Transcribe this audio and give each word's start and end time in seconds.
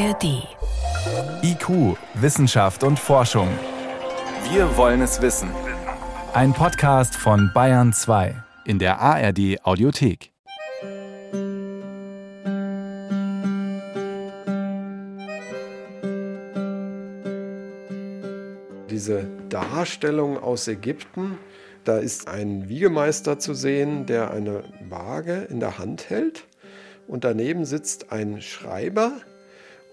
ARD. 0.00 0.48
IQ, 1.42 1.94
Wissenschaft 2.14 2.84
und 2.84 2.98
Forschung. 2.98 3.48
Wir 4.50 4.74
wollen 4.78 5.02
es 5.02 5.20
wissen. 5.20 5.50
Ein 6.32 6.54
Podcast 6.54 7.14
von 7.14 7.50
Bayern 7.52 7.92
2 7.92 8.34
in 8.64 8.78
der 8.78 8.98
ARD 8.98 9.58
Audiothek. 9.62 10.32
Diese 18.88 19.26
Darstellung 19.50 20.42
aus 20.42 20.66
Ägypten, 20.66 21.36
da 21.84 21.98
ist 21.98 22.26
ein 22.26 22.70
Wiegemeister 22.70 23.38
zu 23.38 23.52
sehen, 23.52 24.06
der 24.06 24.30
eine 24.30 24.64
Waage 24.88 25.46
in 25.50 25.60
der 25.60 25.78
Hand 25.78 26.08
hält 26.08 26.46
und 27.06 27.24
daneben 27.24 27.66
sitzt 27.66 28.12
ein 28.12 28.40
Schreiber 28.40 29.12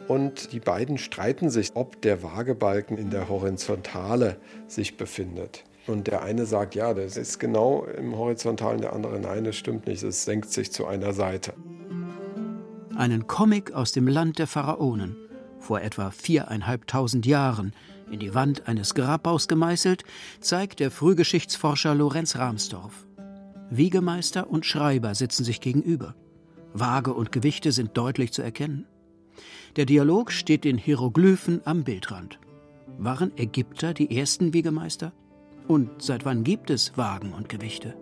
und 0.07 0.53
die 0.53 0.59
beiden 0.59 0.97
streiten 0.97 1.49
sich, 1.49 1.71
ob 1.73 2.01
der 2.01 2.23
Waagebalken 2.23 2.97
in 2.97 3.09
der 3.09 3.29
Horizontale 3.29 4.37
sich 4.67 4.97
befindet. 4.97 5.63
Und 5.87 6.07
der 6.07 6.21
eine 6.21 6.45
sagt, 6.45 6.75
ja, 6.75 6.93
das 6.93 7.17
ist 7.17 7.39
genau 7.39 7.85
im 7.85 8.17
Horizontalen, 8.17 8.81
der 8.81 8.93
andere, 8.93 9.19
nein, 9.19 9.45
das 9.45 9.55
stimmt 9.55 9.87
nicht, 9.87 10.03
es 10.03 10.25
senkt 10.25 10.49
sich 10.51 10.71
zu 10.71 10.85
einer 10.85 11.13
Seite. 11.13 11.53
Einen 12.95 13.27
Comic 13.27 13.73
aus 13.73 13.91
dem 13.91 14.07
Land 14.07 14.39
der 14.39 14.47
Pharaonen, 14.47 15.15
vor 15.59 15.81
etwa 15.81 16.11
viereinhalbtausend 16.11 17.25
Jahren, 17.25 17.73
in 18.11 18.19
die 18.19 18.33
Wand 18.33 18.67
eines 18.67 18.95
Grabbaus 18.95 19.47
gemeißelt, 19.47 20.03
zeigt 20.39 20.79
der 20.79 20.91
Frühgeschichtsforscher 20.91 21.95
Lorenz 21.95 22.37
Rahmsdorf. 22.37 23.05
Wiegemeister 23.69 24.49
und 24.49 24.65
Schreiber 24.65 25.13
sitzen 25.13 25.43
sich 25.43 25.61
gegenüber. 25.61 26.15
Waage 26.73 27.13
und 27.13 27.31
Gewichte 27.31 27.71
sind 27.71 27.97
deutlich 27.97 28.31
zu 28.31 28.41
erkennen. 28.41 28.87
Der 29.75 29.85
Dialog 29.85 30.31
steht 30.31 30.65
in 30.65 30.77
Hieroglyphen 30.77 31.61
am 31.65 31.83
Bildrand. 31.83 32.39
Waren 32.97 33.31
Ägypter 33.37 33.93
die 33.93 34.17
ersten 34.17 34.53
Wiegemeister? 34.53 35.13
Und 35.67 36.01
seit 36.01 36.25
wann 36.25 36.43
gibt 36.43 36.69
es 36.69 36.97
Wagen 36.97 37.33
und 37.33 37.49
Gewichte? 37.49 37.95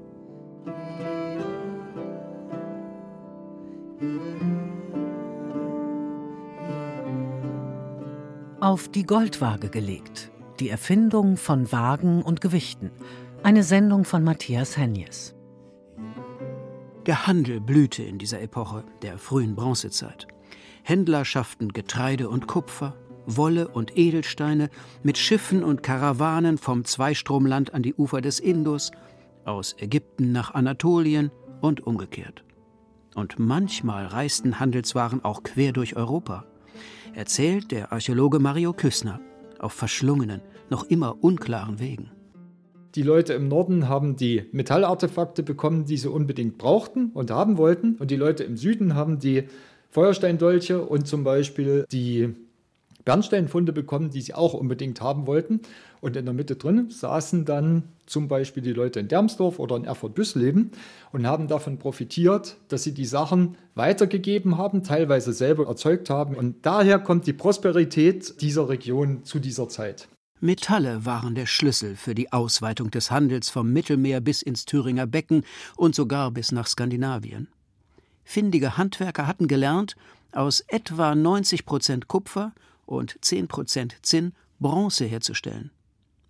Auf 8.59 8.87
die 8.87 9.03
Goldwaage 9.03 9.69
gelegt. 9.69 10.31
Die 10.59 10.69
Erfindung 10.69 11.37
von 11.37 11.71
Wagen 11.71 12.21
und 12.21 12.41
Gewichten. 12.41 12.91
Eine 13.43 13.63
Sendung 13.63 14.05
von 14.05 14.23
Matthias 14.23 14.77
Henjes. 14.77 15.35
Der 17.05 17.27
Handel 17.27 17.59
blühte 17.59 18.01
in 18.01 18.17
dieser 18.17 18.41
Epoche, 18.41 18.83
der 19.03 19.19
frühen 19.19 19.55
Bronzezeit. 19.55 20.27
Händler 20.87 21.25
schafften 21.25 21.73
Getreide 21.73 22.29
und 22.29 22.45
Kupfer, 22.45 22.95
Wolle 23.25 23.67
und 23.67 23.97
Edelsteine 23.97 24.69
mit 25.01 25.17
Schiffen 25.17 25.63
und 25.63 25.81
Karawanen 25.81 26.59
vom 26.59 26.85
Zweistromland 26.85 27.73
an 27.73 27.81
die 27.81 27.95
Ufer 27.95 28.21
des 28.21 28.39
Indus, 28.39 28.91
aus 29.45 29.75
Ägypten 29.79 30.31
nach 30.31 30.53
Anatolien 30.53 31.31
und 31.59 31.85
umgekehrt. 31.87 32.43
Und 33.15 33.39
manchmal 33.39 34.05
reisten 34.05 34.59
Handelswaren 34.59 35.23
auch 35.23 35.41
quer 35.41 35.71
durch 35.71 35.95
Europa 35.95 36.45
erzählt 37.15 37.71
der 37.71 37.91
Archäologe 37.91 38.39
Mario 38.39 38.73
Küssner 38.73 39.19
auf 39.59 39.73
verschlungenen, 39.73 40.41
noch 40.69 40.83
immer 40.83 41.23
unklaren 41.23 41.79
Wegen. 41.79 42.11
Die 42.93 43.03
Leute 43.03 43.33
im 43.33 43.47
Norden 43.47 43.89
haben 43.89 44.15
die 44.15 44.43
Metallartefakte 44.51 45.43
bekommen, 45.43 45.85
die 45.85 45.97
sie 45.97 46.09
unbedingt 46.09 46.57
brauchten 46.57 47.09
und 47.13 47.31
haben 47.31 47.57
wollten. 47.57 47.95
Und 47.95 48.11
die 48.11 48.15
Leute 48.15 48.43
im 48.43 48.55
Süden 48.55 48.95
haben 48.95 49.19
die 49.19 49.47
Feuersteindolche 49.95 50.81
und 50.81 51.07
zum 51.07 51.23
Beispiel 51.23 51.85
die 51.89 52.35
Bernsteinfunde 53.05 53.71
bekommen, 53.71 54.09
die 54.09 54.19
sie 54.19 54.33
auch 54.33 54.53
unbedingt 54.53 54.99
haben 54.99 55.25
wollten. 55.25 55.61
Und 56.01 56.17
in 56.17 56.25
der 56.25 56.33
Mitte 56.33 56.57
drin 56.57 56.89
saßen 56.89 57.45
dann 57.45 57.83
zum 58.05 58.27
Beispiel 58.27 58.61
die 58.61 58.73
Leute 58.73 58.99
in 58.99 59.07
Dermsdorf 59.07 59.57
oder 59.57 59.77
in 59.77 59.85
Erfurt-Büssleben 59.85 60.71
und 61.13 61.25
haben 61.25 61.47
davon 61.47 61.79
profitiert, 61.79 62.57
dass 62.67 62.83
sie 62.83 62.93
die 62.93 63.05
Sachen 63.05 63.55
weitergegeben 63.73 64.57
haben, 64.57 64.83
teilweise 64.83 65.31
selber 65.31 65.67
erzeugt 65.67 66.09
haben. 66.09 66.35
Und 66.35 66.65
daher 66.65 66.99
kommt 66.99 67.25
die 67.25 67.33
Prosperität 67.33 68.41
dieser 68.41 68.67
Region 68.67 69.23
zu 69.23 69.39
dieser 69.39 69.69
Zeit. 69.69 70.09
Metalle 70.41 71.05
waren 71.05 71.35
der 71.35 71.45
Schlüssel 71.45 71.95
für 71.95 72.13
die 72.15 72.33
Ausweitung 72.33 72.91
des 72.91 73.11
Handels 73.11 73.49
vom 73.49 73.71
Mittelmeer 73.71 74.19
bis 74.19 74.41
ins 74.41 74.65
Thüringer 74.65 75.07
Becken 75.07 75.45
und 75.77 75.95
sogar 75.95 76.31
bis 76.31 76.51
nach 76.51 76.67
Skandinavien. 76.67 77.47
Findige 78.25 78.75
Handwerker 78.75 79.27
hatten 79.27 79.47
gelernt, 79.47 79.95
aus 80.33 80.59
etwa 80.59 81.15
90 81.15 81.65
Prozent 81.65 82.07
Kupfer 82.09 82.53
und 82.85 83.17
10 83.21 83.47
Prozent 83.47 83.95
Zinn 84.01 84.33
Bronze 84.59 85.05
herzustellen. 85.05 85.71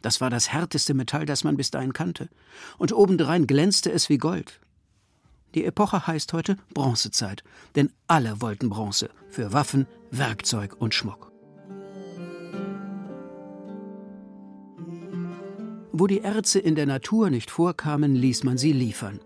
Das 0.02 0.22
war 0.22 0.30
das 0.30 0.52
härteste 0.54 0.94
Metall, 0.94 1.26
das 1.26 1.44
man 1.44 1.58
bis 1.58 1.72
dahin 1.72 1.94
kannte. 1.94 2.30
Und 2.78 2.94
obendrein 2.94 3.48
glänzte 3.48 3.92
es 3.92 4.10
wie 4.10 4.20
Gold. 4.20 4.60
Die 5.56 5.66
Epoche 5.66 6.06
heißt 6.06 6.34
heute 6.34 6.58
Bronzezeit, 6.74 7.44
denn 7.76 7.92
alle 8.08 8.42
wollten 8.42 8.70
Bronze 8.70 9.10
für 9.30 9.54
Waffen, 9.54 9.88
Werkzeug 10.12 10.76
und 10.78 10.94
Schmuck. 10.94 11.32
Wo 15.94 16.08
die 16.08 16.20
Erze 16.20 16.60
in 16.60 16.76
der 16.76 16.86
Natur 16.86 17.30
nicht 17.30 17.50
vorkamen, 17.50 18.16
ließ 18.16 18.44
man 18.44 18.58
sie 18.58 18.74
liefern. 18.74 19.22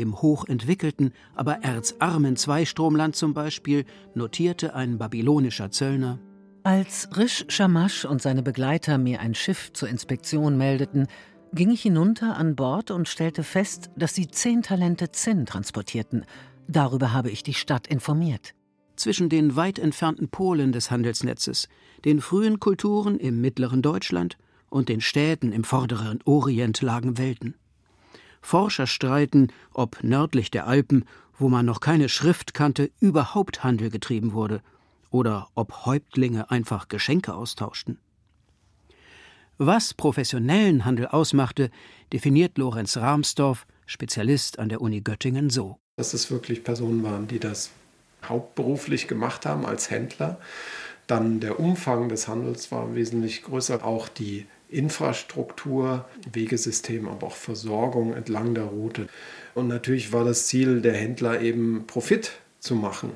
Im 0.00 0.22
hochentwickelten, 0.22 1.12
aber 1.34 1.62
erzarmen 1.62 2.36
Zweistromland 2.36 3.14
zum 3.14 3.34
Beispiel 3.34 3.84
notierte 4.14 4.74
ein 4.74 4.98
babylonischer 4.98 5.70
Zöllner 5.70 6.18
als 6.62 7.08
Rish 7.16 7.46
Shamash 7.48 8.04
und 8.04 8.20
seine 8.20 8.42
Begleiter 8.42 8.98
mir 8.98 9.20
ein 9.20 9.34
Schiff 9.34 9.72
zur 9.72 9.88
Inspektion 9.88 10.58
meldeten, 10.58 11.06
ging 11.54 11.70
ich 11.70 11.82
hinunter 11.82 12.36
an 12.36 12.54
Bord 12.54 12.90
und 12.90 13.08
stellte 13.08 13.42
fest, 13.44 13.90
dass 13.96 14.14
sie 14.14 14.28
zehn 14.28 14.62
Talente 14.62 15.10
Zinn 15.10 15.46
transportierten. 15.46 16.26
Darüber 16.68 17.12
habe 17.12 17.30
ich 17.30 17.42
die 17.42 17.54
Stadt 17.54 17.86
informiert. 17.86 18.54
Zwischen 18.94 19.30
den 19.30 19.56
weit 19.56 19.78
entfernten 19.78 20.28
Polen 20.28 20.72
des 20.72 20.90
Handelsnetzes, 20.90 21.68
den 22.04 22.20
frühen 22.20 22.60
Kulturen 22.60 23.18
im 23.18 23.40
mittleren 23.40 23.80
Deutschland 23.80 24.36
und 24.68 24.90
den 24.90 25.00
Städten 25.00 25.52
im 25.52 25.64
vorderen 25.64 26.20
Orient 26.26 26.82
lagen 26.82 27.16
Welten. 27.16 27.54
Forscher 28.40 28.86
streiten, 28.86 29.48
ob 29.72 30.02
nördlich 30.02 30.50
der 30.50 30.66
Alpen, 30.66 31.04
wo 31.38 31.48
man 31.48 31.66
noch 31.66 31.80
keine 31.80 32.08
Schrift 32.08 32.54
kannte, 32.54 32.90
überhaupt 33.00 33.64
Handel 33.64 33.90
getrieben 33.90 34.32
wurde– 34.32 34.62
oder 35.10 35.48
ob 35.54 35.84
Häuptlinge 35.86 36.50
einfach 36.50 36.88
Geschenke 36.88 37.34
austauschten. 37.34 37.98
Was 39.58 39.92
professionellen 39.92 40.84
Handel 40.84 41.06
ausmachte, 41.06 41.70
definiert 42.12 42.56
Lorenz 42.56 42.96
Rahmsdorf, 42.96 43.66
Spezialist 43.84 44.58
an 44.58 44.70
der 44.70 44.80
Uni 44.80 45.02
Göttingen, 45.02 45.50
so. 45.50 45.78
Dass 45.96 46.14
es 46.14 46.30
wirklich 46.30 46.64
Personen 46.64 47.02
waren, 47.02 47.28
die 47.28 47.38
das 47.38 47.70
hauptberuflich 48.24 49.06
gemacht 49.06 49.44
haben 49.44 49.66
als 49.66 49.90
Händler. 49.90 50.40
Dann 51.06 51.40
der 51.40 51.60
Umfang 51.60 52.08
des 52.08 52.28
Handels 52.28 52.70
war 52.70 52.94
wesentlich 52.94 53.42
größer, 53.42 53.84
auch 53.84 54.08
die 54.08 54.46
Infrastruktur, 54.70 56.08
Wegesystem, 56.32 57.08
aber 57.08 57.28
auch 57.28 57.36
Versorgung 57.36 58.14
entlang 58.14 58.54
der 58.54 58.64
Route. 58.64 59.08
Und 59.54 59.68
natürlich 59.68 60.12
war 60.12 60.24
das 60.24 60.46
Ziel 60.46 60.80
der 60.80 60.94
Händler 60.94 61.40
eben 61.40 61.86
Profit 61.86 62.32
zu 62.58 62.74
machen. 62.74 63.12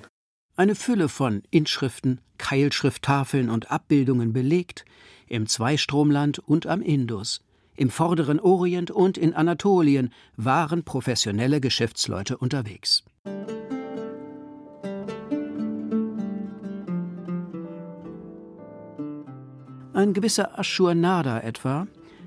Eine 0.57 0.75
Fülle 0.75 1.09
von 1.09 1.43
Inschriften, 1.51 2.21
Keilschrifttafeln 2.39 3.51
und 3.51 3.71
Abbildungen 3.71 4.33
belegt, 4.33 4.85
im 5.27 5.47
Zweistromland 5.47 6.39
und 6.39 6.67
am 6.67 6.81
Indus, 6.81 7.43
im 7.77 7.91
vorderen 7.91 8.39
Orient 8.39 8.91
und 8.91 9.19
in 9.19 9.35
Anatolien 9.35 10.13
waren 10.37 10.85
professionelle 10.85 11.61
Geschäftsleute 11.61 12.37
unterwegs. 12.37 13.03
Ein 20.05 20.13
gewisser 20.13 20.59
Ashurnada 20.59 21.41
etwa, 21.41 21.87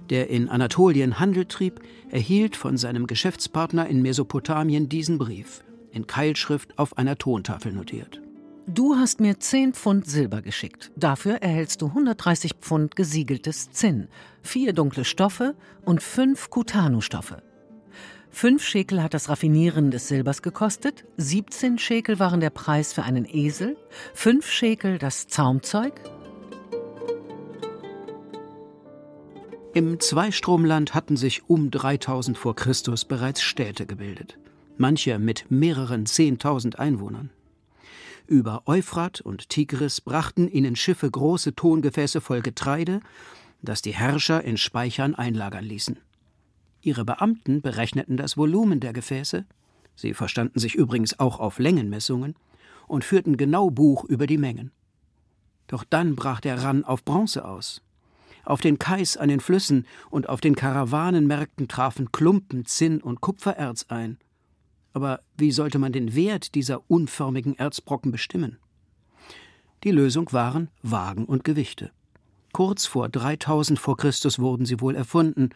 der 0.09 0.31
in 0.31 0.50
Anatolien 0.50 1.19
Handel 1.19 1.45
trieb, 1.45 1.79
erhielt 2.09 2.56
von 2.56 2.75
seinem 2.75 3.06
Geschäftspartner 3.06 3.85
in 3.85 4.01
Mesopotamien 4.01 4.89
diesen 4.89 5.19
Brief 5.19 5.63
in 5.91 6.07
Keilschrift 6.07 6.79
auf 6.79 6.97
einer 6.97 7.19
Tontafel 7.19 7.71
notiert. 7.71 8.19
Du 8.65 8.95
hast 8.95 9.19
mir 9.19 9.39
10 9.39 9.74
Pfund 9.74 10.07
Silber 10.07 10.41
geschickt. 10.41 10.89
Dafür 10.95 11.35
erhältst 11.44 11.83
du 11.83 11.89
130 11.89 12.53
Pfund 12.59 12.95
gesiegeltes 12.95 13.69
Zinn, 13.69 14.07
vier 14.41 14.73
dunkle 14.73 15.06
Stoffe 15.06 15.53
und 15.85 16.01
fünf 16.01 16.50
Kutanu-Stoffe. 16.50 17.44
Fünf 18.31 18.65
Schekel 18.65 19.03
hat 19.03 19.13
das 19.13 19.30
Raffinieren 19.30 19.91
des 19.91 20.07
Silbers 20.07 20.41
gekostet, 20.41 21.06
17 21.18 21.77
Schekel 21.77 22.18
waren 22.18 22.39
der 22.39 22.50
Preis 22.50 22.91
für 22.91 23.03
einen 23.03 23.25
Esel, 23.25 23.77
fünf 24.15 24.50
Schekel 24.50 24.97
das 24.97 25.27
Zaumzeug. 25.27 25.94
Im 29.77 30.00
Zweistromland 30.00 30.95
hatten 30.95 31.18
sich 31.18 31.50
um 31.50 31.69
3000 31.69 32.38
vor 32.38 32.56
Christus 32.56 33.06
bereits 33.06 33.41
Städte 33.41 33.85
gebildet 33.85 34.38
manche 34.77 35.19
mit 35.19 35.50
mehreren 35.50 36.06
Zehntausend 36.06 36.79
Einwohnern. 36.79 37.29
Über 38.27 38.63
Euphrat 38.65 39.21
und 39.21 39.50
Tigris 39.50 40.01
brachten 40.01 40.47
ihnen 40.47 40.75
Schiffe 40.75 41.09
große 41.09 41.56
Tongefäße 41.56 42.21
voll 42.21 42.41
Getreide, 42.41 43.00
das 43.62 43.81
die 43.81 43.94
Herrscher 43.94 44.44
in 44.44 44.57
Speichern 44.57 45.15
einlagern 45.15 45.63
ließen. 45.63 45.97
Ihre 46.81 47.06
Beamten 47.06 47.62
berechneten 47.62 48.18
das 48.18 48.38
Volumen 48.38 48.80
der 48.80 48.94
Gefäße, 48.94 49.45
sie 49.95 50.13
verstanden 50.13 50.59
sich 50.59 50.75
übrigens 50.75 51.19
auch 51.19 51.39
auf 51.39 51.59
Längenmessungen, 51.59 52.35
und 52.88 53.03
führten 53.03 53.35
genau 53.35 53.69
Buch 53.69 54.06
über 54.06 54.27
die 54.27 54.38
Mengen. 54.38 54.71
Doch 55.68 55.83
dann 55.83 56.15
brach 56.15 56.39
der 56.39 56.63
Ran 56.63 56.85
auf 56.85 57.03
Bronze 57.03 57.44
aus. 57.44 57.81
Auf 58.47 58.61
den 58.61 58.79
Kais 58.79 59.17
an 59.17 59.27
den 59.27 59.41
Flüssen 59.41 59.85
und 60.09 60.29
auf 60.29 60.39
den 60.39 60.55
Karawanenmärkten 60.55 61.67
trafen 61.67 62.13
Klumpen, 62.13 62.65
Zinn 62.65 63.01
und 63.01 63.19
Kupfererz 63.19 63.88
ein. 63.89 64.19
Aber 64.94 65.19
wie 65.35 65.51
sollte 65.51 65.79
man 65.79 65.91
den 65.91 66.15
Wert 66.15 66.55
dieser 66.55 66.89
unförmigen 66.89 67.59
Erzbrocken 67.59 68.09
bestimmen? 68.09 68.57
Die 69.83 69.91
Lösung 69.91 70.31
waren 70.31 70.69
Wagen 70.81 71.25
und 71.25 71.44
Gewichte. 71.44 71.91
Kurz 72.53 72.85
vor 72.85 73.09
3000 73.09 73.77
vor 73.77 73.97
Christus 73.97 74.39
wurden 74.39 74.65
sie 74.65 74.79
wohl 74.79 74.95
erfunden. 74.95 75.49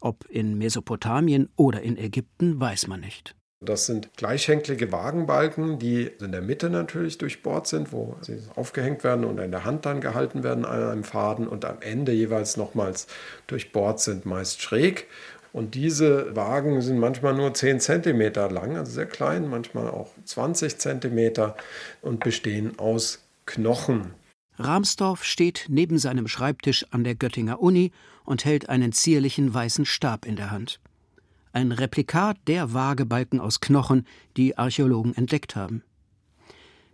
Ob 0.00 0.24
in 0.30 0.56
Mesopotamien 0.56 1.50
oder 1.56 1.82
in 1.82 1.98
Ägypten, 1.98 2.58
weiß 2.58 2.86
man 2.86 3.00
nicht. 3.00 3.36
Das 3.62 3.84
sind 3.84 4.16
gleichhänklige 4.16 4.90
Wagenbalken, 4.90 5.78
die 5.78 6.04
in 6.04 6.32
der 6.32 6.40
Mitte 6.40 6.70
natürlich 6.70 7.18
durchbohrt 7.18 7.66
sind, 7.66 7.92
wo 7.92 8.16
sie 8.22 8.38
aufgehängt 8.56 9.04
werden 9.04 9.26
und 9.26 9.38
in 9.38 9.50
der 9.50 9.66
Hand 9.66 9.84
dann 9.84 10.00
gehalten 10.00 10.42
werden 10.42 10.64
an 10.64 10.82
einem 10.82 11.04
Faden 11.04 11.46
und 11.46 11.66
am 11.66 11.82
Ende 11.82 12.12
jeweils 12.12 12.56
nochmals 12.56 13.06
durchbohrt 13.48 14.00
sind, 14.00 14.24
meist 14.24 14.62
schräg. 14.62 15.08
Und 15.52 15.74
diese 15.74 16.34
Wagen 16.34 16.80
sind 16.80 16.98
manchmal 16.98 17.34
nur 17.34 17.52
10 17.52 17.80
cm 17.80 18.32
lang, 18.50 18.78
also 18.78 18.92
sehr 18.92 19.06
klein, 19.06 19.50
manchmal 19.50 19.88
auch 19.88 20.08
20 20.24 20.78
cm 20.78 21.52
und 22.00 22.20
bestehen 22.24 22.78
aus 22.78 23.26
Knochen. 23.44 24.14
Ramsdorff 24.58 25.22
steht 25.22 25.66
neben 25.68 25.98
seinem 25.98 26.28
Schreibtisch 26.28 26.86
an 26.92 27.04
der 27.04 27.14
Göttinger 27.14 27.60
Uni 27.60 27.92
und 28.24 28.46
hält 28.46 28.70
einen 28.70 28.92
zierlichen 28.92 29.52
weißen 29.52 29.84
Stab 29.84 30.24
in 30.24 30.36
der 30.36 30.50
Hand 30.50 30.80
ein 31.52 31.72
Replikat 31.72 32.36
der 32.46 32.72
Waagebalken 32.72 33.40
aus 33.40 33.60
Knochen, 33.60 34.06
die 34.36 34.56
Archäologen 34.58 35.16
entdeckt 35.16 35.56
haben. 35.56 35.82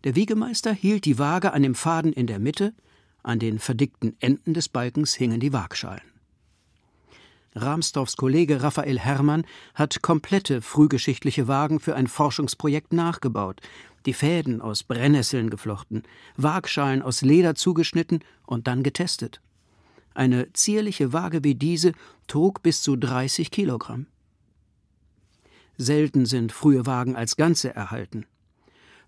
Der 0.05 0.15
Wiegemeister 0.15 0.73
hielt 0.73 1.05
die 1.05 1.19
Waage 1.19 1.53
an 1.53 1.63
dem 1.63 1.75
Faden 1.75 2.13
in 2.13 2.27
der 2.27 2.39
Mitte, 2.39 2.75
an 3.23 3.39
den 3.39 3.59
verdickten 3.59 4.17
Enden 4.21 4.55
des 4.55 4.69
Balkens 4.69 5.15
hingen 5.15 5.41
die 5.41 5.53
Waagschalen. 5.53 6.03
Ramsdorffs 7.57 8.17
Kollege 8.17 8.63
Raphael 8.63 8.99
Herrmann 8.99 9.47
hat 9.75 10.03
komplette 10.03 10.61
frühgeschichtliche 10.61 11.49
Wagen 11.49 11.81
für 11.81 11.97
ein 11.97 12.07
Forschungsprojekt 12.07 12.93
nachgebaut, 12.93 13.61
die 14.05 14.13
Fäden 14.13 14.61
aus 14.61 14.83
Brennnesseln 14.85 15.51
geflochten, 15.51 16.03
Waagschalen 16.37 17.03
aus 17.03 17.23
Leder 17.23 17.55
zugeschnitten 17.55 18.21
und 18.45 18.67
dann 18.67 18.83
getestet. 18.83 19.41
Eine 20.15 20.53
zierliche 20.53 21.13
Waage 21.13 21.43
wie 21.45 21.55
diese 21.55 21.93
trug 22.27 22.63
bis 22.63 22.83
zu 22.83 22.97
30 22.97 23.51
Kilogramm. 23.51 24.07
Selten 25.79 26.27
sind 26.27 26.53
frühe 26.53 26.87
Wagen 26.87 27.17
als 27.17 27.37
Ganze 27.37 27.75
erhalten. 27.75 28.27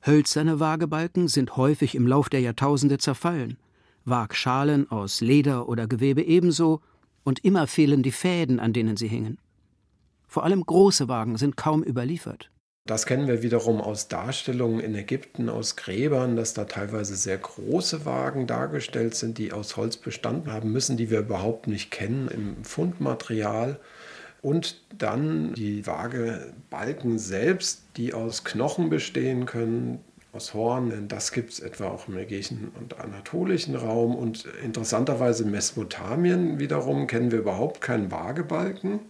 Hölzerne 0.07 0.61
Waagebalken 0.61 1.29
sind 1.29 1.57
häufig 1.57 1.95
im 1.95 2.07
Lauf 2.07 2.29
der 2.29 2.41
Jahrtausende 2.41 2.99
zerfallen, 2.99 3.57
Waagschalen 4.05 4.91
aus 4.91 5.21
Leder 5.21 5.69
oder 5.69 5.87
Gewebe 5.87 6.23
ebenso, 6.23 6.81
und 7.25 7.45
immer 7.45 7.67
fehlen 7.67 8.03
die 8.03 8.13
Fäden, 8.13 8.59
an 8.61 8.73
denen 8.73 8.97
sie 8.97 9.09
hingen. 9.09 9.39
Vor 10.27 10.45
allem 10.45 10.65
große 10.65 11.09
Wagen 11.09 11.37
sind 11.37 11.57
kaum 11.57 11.83
überliefert. 11.83 12.51
Das 12.89 13.05
kennen 13.05 13.29
wir 13.29 13.43
wiederum 13.43 13.83
aus 13.83 14.09
Darstellungen 14.09 14.81
in 14.81 14.95
Ägypten, 14.95 15.51
aus 15.51 15.77
Gräbern, 15.77 16.37
dass 16.37 16.55
da 16.55 16.65
teilweise 16.65 17.17
sehr 17.17 17.37
große 17.37 18.07
Wagen 18.07 18.47
dargestellt 18.47 19.15
sind, 19.15 19.37
die 19.37 19.53
aus 19.53 19.77
Holz 19.77 19.99
bestanden 19.99 20.51
haben 20.51 20.73
müssen, 20.73 20.97
die 20.97 21.11
wir 21.11 21.19
überhaupt 21.19 21.67
nicht 21.67 21.91
kennen 21.91 22.29
im 22.29 22.65
Fundmaterial. 22.65 23.79
Und 24.41 24.81
dann 24.97 25.55
die 25.55 25.87
Waagebalken 25.87 27.19
selbst, 27.19 27.83
die 27.97 28.15
aus 28.15 28.45
Knochen 28.45 28.89
bestehen 28.89 29.47
können, 29.47 30.01
aus 30.33 30.55
Horn. 30.55 31.09
Das 31.09 31.33
gibt 31.33 31.53
es 31.53 31.61
etwa 31.61 31.89
auch 31.89 32.07
im 32.09 32.17
ägäischen 32.17 32.71
und 32.79 33.01
anatolischen 33.01 33.75
Raum. 33.75 34.15
Und 34.15 34.47
interessanterweise 34.63 35.45
in 35.45 35.51
Mesopotamien 35.51 36.61
wiederum 36.61 37.07
kennen 37.07 37.33
wir 37.33 37.41
überhaupt 37.41 37.81
keinen 37.81 38.11
Waagebalken. 38.11 39.01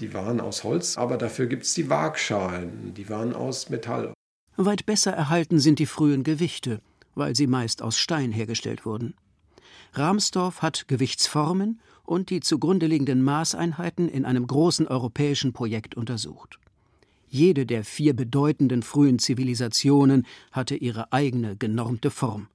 Die 0.00 0.12
waren 0.12 0.40
aus 0.40 0.64
Holz, 0.64 0.98
aber 0.98 1.16
dafür 1.16 1.46
gibt 1.46 1.64
es 1.64 1.74
die 1.74 1.88
Waagschalen. 1.88 2.92
Die 2.94 3.08
waren 3.08 3.34
aus 3.34 3.70
Metall. 3.70 4.12
Weit 4.56 4.86
besser 4.86 5.12
erhalten 5.12 5.58
sind 5.58 5.78
die 5.78 5.86
frühen 5.86 6.24
Gewichte, 6.24 6.80
weil 7.14 7.36
sie 7.36 7.46
meist 7.46 7.82
aus 7.82 7.98
Stein 7.98 8.32
hergestellt 8.32 8.84
wurden. 8.84 9.14
Ramsdorff 9.92 10.60
hat 10.60 10.88
Gewichtsformen 10.88 11.80
und 12.06 12.30
die 12.30 12.40
zugrunde 12.40 12.86
liegenden 12.86 13.22
Maßeinheiten 13.22 14.08
in 14.08 14.24
einem 14.24 14.46
großen 14.46 14.86
europäischen 14.86 15.52
Projekt 15.52 15.96
untersucht. 15.96 16.58
Jede 17.28 17.66
der 17.66 17.84
vier 17.84 18.14
bedeutenden 18.14 18.82
frühen 18.82 19.18
Zivilisationen 19.18 20.26
hatte 20.52 20.76
ihre 20.76 21.12
eigene 21.12 21.56
genormte 21.56 22.10
Form. 22.10 22.48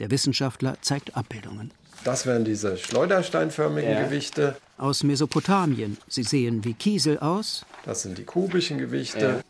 Der 0.00 0.10
Wissenschaftler 0.10 0.76
zeigt 0.80 1.16
Abbildungen. 1.16 1.72
Das 2.04 2.26
wären 2.26 2.44
diese 2.44 2.76
schleudersteinförmigen 2.78 3.92
ja. 3.92 4.04
Gewichte. 4.04 4.56
Aus 4.78 5.02
Mesopotamien. 5.04 5.98
Sie 6.08 6.22
sehen 6.22 6.64
wie 6.64 6.72
Kiesel 6.74 7.18
aus. 7.18 7.66
Das 7.84 8.02
sind 8.02 8.16
die 8.16 8.24
kubischen 8.24 8.78
Gewichte. 8.78 9.20
Ja. 9.20 9.40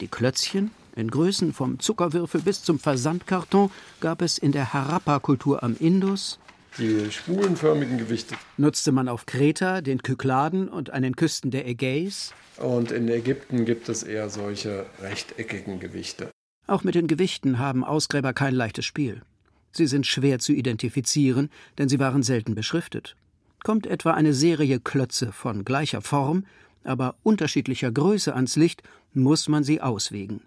Die 0.00 0.08
Klötzchen, 0.08 0.72
in 0.96 1.10
Größen 1.10 1.52
vom 1.52 1.78
Zuckerwürfel 1.78 2.40
bis 2.40 2.62
zum 2.64 2.80
Versandkarton, 2.80 3.70
gab 4.00 4.22
es 4.22 4.38
in 4.38 4.50
der 4.52 4.72
Harappa-Kultur 4.72 5.62
am 5.62 5.76
Indus, 5.78 6.38
die 6.78 7.10
spulenförmigen 7.10 7.98
Gewichte. 7.98 8.34
Nutzte 8.56 8.92
man 8.92 9.08
auf 9.08 9.26
Kreta, 9.26 9.80
den 9.80 10.02
Kykladen 10.02 10.68
und 10.68 10.90
an 10.90 11.02
den 11.02 11.16
Küsten 11.16 11.50
der 11.50 11.66
Ägäis? 11.66 12.32
Und 12.58 12.90
in 12.90 13.08
Ägypten 13.08 13.64
gibt 13.64 13.88
es 13.88 14.02
eher 14.02 14.28
solche 14.30 14.86
rechteckigen 15.00 15.80
Gewichte. 15.80 16.30
Auch 16.66 16.84
mit 16.84 16.94
den 16.94 17.06
Gewichten 17.06 17.58
haben 17.58 17.84
Ausgräber 17.84 18.32
kein 18.32 18.54
leichtes 18.54 18.84
Spiel. 18.84 19.22
Sie 19.72 19.86
sind 19.86 20.06
schwer 20.06 20.38
zu 20.38 20.52
identifizieren, 20.52 21.50
denn 21.78 21.88
sie 21.88 21.98
waren 21.98 22.22
selten 22.22 22.54
beschriftet. 22.54 23.16
Kommt 23.64 23.86
etwa 23.86 24.12
eine 24.12 24.32
Serie 24.32 24.78
Klötze 24.78 25.32
von 25.32 25.64
gleicher 25.64 26.00
Form, 26.00 26.44
aber 26.84 27.16
unterschiedlicher 27.22 27.90
Größe 27.90 28.34
ans 28.34 28.56
Licht, 28.56 28.82
muss 29.12 29.48
man 29.48 29.64
sie 29.64 29.80
auswägen. 29.80 30.42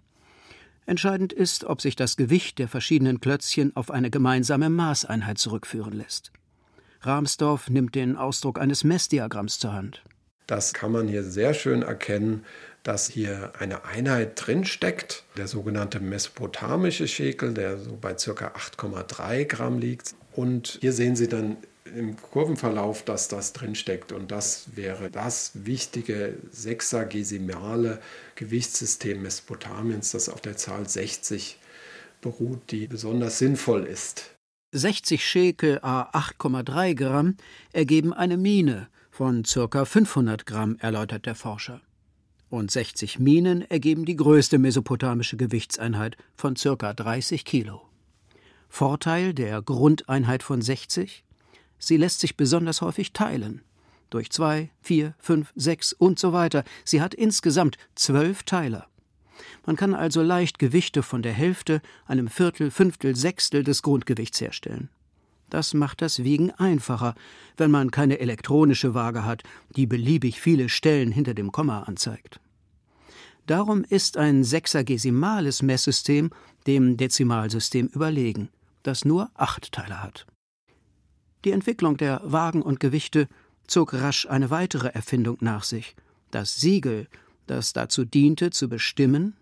Entscheidend 0.88 1.34
ist, 1.34 1.64
ob 1.64 1.82
sich 1.82 1.96
das 1.96 2.16
Gewicht 2.16 2.58
der 2.58 2.66
verschiedenen 2.66 3.20
Klötzchen 3.20 3.76
auf 3.76 3.90
eine 3.90 4.08
gemeinsame 4.08 4.70
Maßeinheit 4.70 5.36
zurückführen 5.36 5.92
lässt. 5.92 6.32
Rahmsdorff 7.02 7.68
nimmt 7.68 7.94
den 7.94 8.16
Ausdruck 8.16 8.58
eines 8.58 8.84
Messdiagramms 8.84 9.58
zur 9.58 9.74
Hand. 9.74 10.02
Das 10.46 10.72
kann 10.72 10.90
man 10.90 11.06
hier 11.06 11.24
sehr 11.24 11.52
schön 11.52 11.82
erkennen, 11.82 12.46
dass 12.84 13.06
hier 13.06 13.52
eine 13.58 13.84
Einheit 13.84 14.32
drinsteckt, 14.36 15.24
der 15.36 15.46
sogenannte 15.46 16.00
mesopotamische 16.00 17.06
Schekel, 17.06 17.52
der 17.52 17.76
so 17.76 17.98
bei 18.00 18.14
ca. 18.14 18.30
8,3 18.30 19.44
Gramm 19.44 19.78
liegt. 19.78 20.14
Und 20.32 20.78
hier 20.80 20.94
sehen 20.94 21.16
Sie 21.16 21.28
dann 21.28 21.58
im 21.96 22.16
Kurvenverlauf, 22.16 23.04
dass 23.04 23.28
das 23.28 23.52
drinsteckt. 23.52 24.12
Und 24.12 24.30
das 24.30 24.76
wäre 24.76 25.10
das 25.10 25.52
wichtige 25.54 26.34
sechsagesimale 26.50 28.00
Gewichtssystem 28.34 29.22
Mesopotamiens, 29.22 30.12
das 30.12 30.28
auf 30.28 30.40
der 30.40 30.56
Zahl 30.56 30.88
60 30.88 31.58
beruht, 32.20 32.70
die 32.70 32.86
besonders 32.86 33.38
sinnvoll 33.38 33.84
ist. 33.84 34.34
60 34.72 35.24
Schekel 35.24 35.78
a 35.82 36.10
8,3 36.10 36.94
Gramm 36.94 37.36
ergeben 37.72 38.12
eine 38.12 38.36
Mine 38.36 38.88
von 39.10 39.42
ca. 39.42 39.84
500 39.84 40.46
Gramm, 40.46 40.76
erläutert 40.78 41.26
der 41.26 41.34
Forscher. 41.34 41.80
Und 42.50 42.70
60 42.70 43.18
Minen 43.18 43.62
ergeben 43.62 44.04
die 44.04 44.16
größte 44.16 44.58
mesopotamische 44.58 45.36
Gewichtseinheit 45.36 46.16
von 46.34 46.54
ca. 46.54 46.92
30 46.92 47.44
Kilo. 47.44 47.82
Vorteil 48.68 49.34
der 49.34 49.62
Grundeinheit 49.62 50.42
von 50.42 50.62
60? 50.62 51.24
Sie 51.78 51.96
lässt 51.96 52.20
sich 52.20 52.36
besonders 52.36 52.80
häufig 52.80 53.12
teilen. 53.12 53.62
Durch 54.10 54.30
zwei, 54.30 54.70
vier, 54.80 55.14
fünf, 55.18 55.52
sechs 55.54 55.92
und 55.92 56.18
so 56.18 56.32
weiter. 56.32 56.64
Sie 56.84 57.02
hat 57.02 57.14
insgesamt 57.14 57.76
zwölf 57.94 58.42
Teiler. 58.42 58.86
Man 59.66 59.76
kann 59.76 59.94
also 59.94 60.22
leicht 60.22 60.58
Gewichte 60.58 61.02
von 61.02 61.22
der 61.22 61.32
Hälfte, 61.32 61.82
einem 62.06 62.28
Viertel, 62.28 62.70
Fünftel, 62.70 63.14
Sechstel 63.14 63.62
des 63.62 63.82
Grundgewichts 63.82 64.40
herstellen. 64.40 64.88
Das 65.50 65.74
macht 65.74 66.02
das 66.02 66.24
Wiegen 66.24 66.50
einfacher, 66.52 67.14
wenn 67.56 67.70
man 67.70 67.90
keine 67.90 68.18
elektronische 68.18 68.94
Waage 68.94 69.24
hat, 69.24 69.42
die 69.76 69.86
beliebig 69.86 70.40
viele 70.40 70.68
Stellen 70.68 71.10
hinter 71.10 71.34
dem 71.34 71.52
Komma 71.52 71.82
anzeigt. 71.82 72.40
Darum 73.46 73.82
ist 73.82 74.18
ein 74.18 74.44
sechsagesimales 74.44 75.62
Messsystem 75.62 76.30
dem 76.66 76.98
Dezimalsystem 76.98 77.86
überlegen, 77.86 78.50
das 78.82 79.06
nur 79.06 79.30
acht 79.34 79.72
Teile 79.72 80.02
hat. 80.02 80.26
Die 81.44 81.52
Entwicklung 81.52 81.96
der 81.96 82.20
Wagen 82.24 82.62
und 82.62 82.80
Gewichte 82.80 83.28
zog 83.66 83.94
rasch 83.94 84.26
eine 84.26 84.50
weitere 84.50 84.88
Erfindung 84.88 85.38
nach 85.40 85.64
sich, 85.64 85.94
das 86.30 86.60
Siegel, 86.60 87.06
das 87.46 87.72
dazu 87.72 88.04
diente, 88.04 88.50
zu 88.50 88.68
bestimmen, 88.68 89.34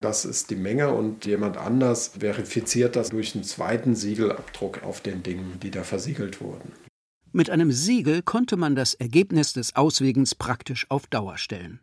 Das 0.00 0.26
ist 0.26 0.50
die 0.50 0.56
Menge 0.56 0.92
und 0.92 1.24
jemand 1.24 1.56
anders 1.56 2.12
verifiziert 2.18 2.96
das 2.96 3.10
durch 3.10 3.34
einen 3.34 3.44
zweiten 3.44 3.94
Siegelabdruck 3.94 4.82
auf 4.82 5.00
den 5.00 5.22
Dingen, 5.22 5.58
die 5.62 5.70
da 5.70 5.84
versiegelt 5.84 6.40
wurden. 6.40 6.72
Mit 7.32 7.50
einem 7.50 7.72
Siegel 7.72 8.22
konnte 8.22 8.56
man 8.56 8.76
das 8.76 8.94
Ergebnis 8.94 9.52
des 9.52 9.74
Auswegens 9.74 10.34
praktisch 10.34 10.86
auf 10.90 11.06
Dauer 11.06 11.38
stellen. 11.38 11.80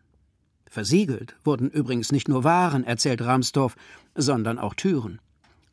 Versiegelt 0.70 1.36
wurden 1.44 1.70
übrigens 1.70 2.12
nicht 2.12 2.28
nur 2.28 2.44
Waren, 2.44 2.84
erzählt 2.84 3.22
Ramsdorff, 3.22 3.76
sondern 4.16 4.58
auch 4.58 4.74
Türen. 4.74 5.20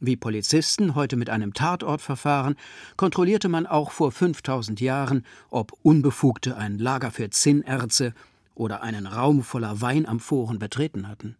Wie 0.03 0.17
Polizisten 0.17 0.95
heute 0.95 1.17
mit 1.17 1.29
einem 1.29 1.53
Tatort 1.53 2.01
verfahren, 2.01 2.57
kontrollierte 2.97 3.51
man 3.51 3.67
auch 3.67 3.91
vor 3.91 4.11
5000 4.11 4.81
Jahren, 4.81 5.27
ob 5.51 5.73
Unbefugte 5.83 6.57
ein 6.57 6.79
Lager 6.79 7.11
für 7.11 7.29
Zinnerze 7.29 8.15
oder 8.55 8.83
einen 8.83 9.07
Raum 9.07 9.43
voller 9.43 9.83
Weinamphoren 9.83 10.59
betreten 10.59 11.07
hatten. 11.07 11.37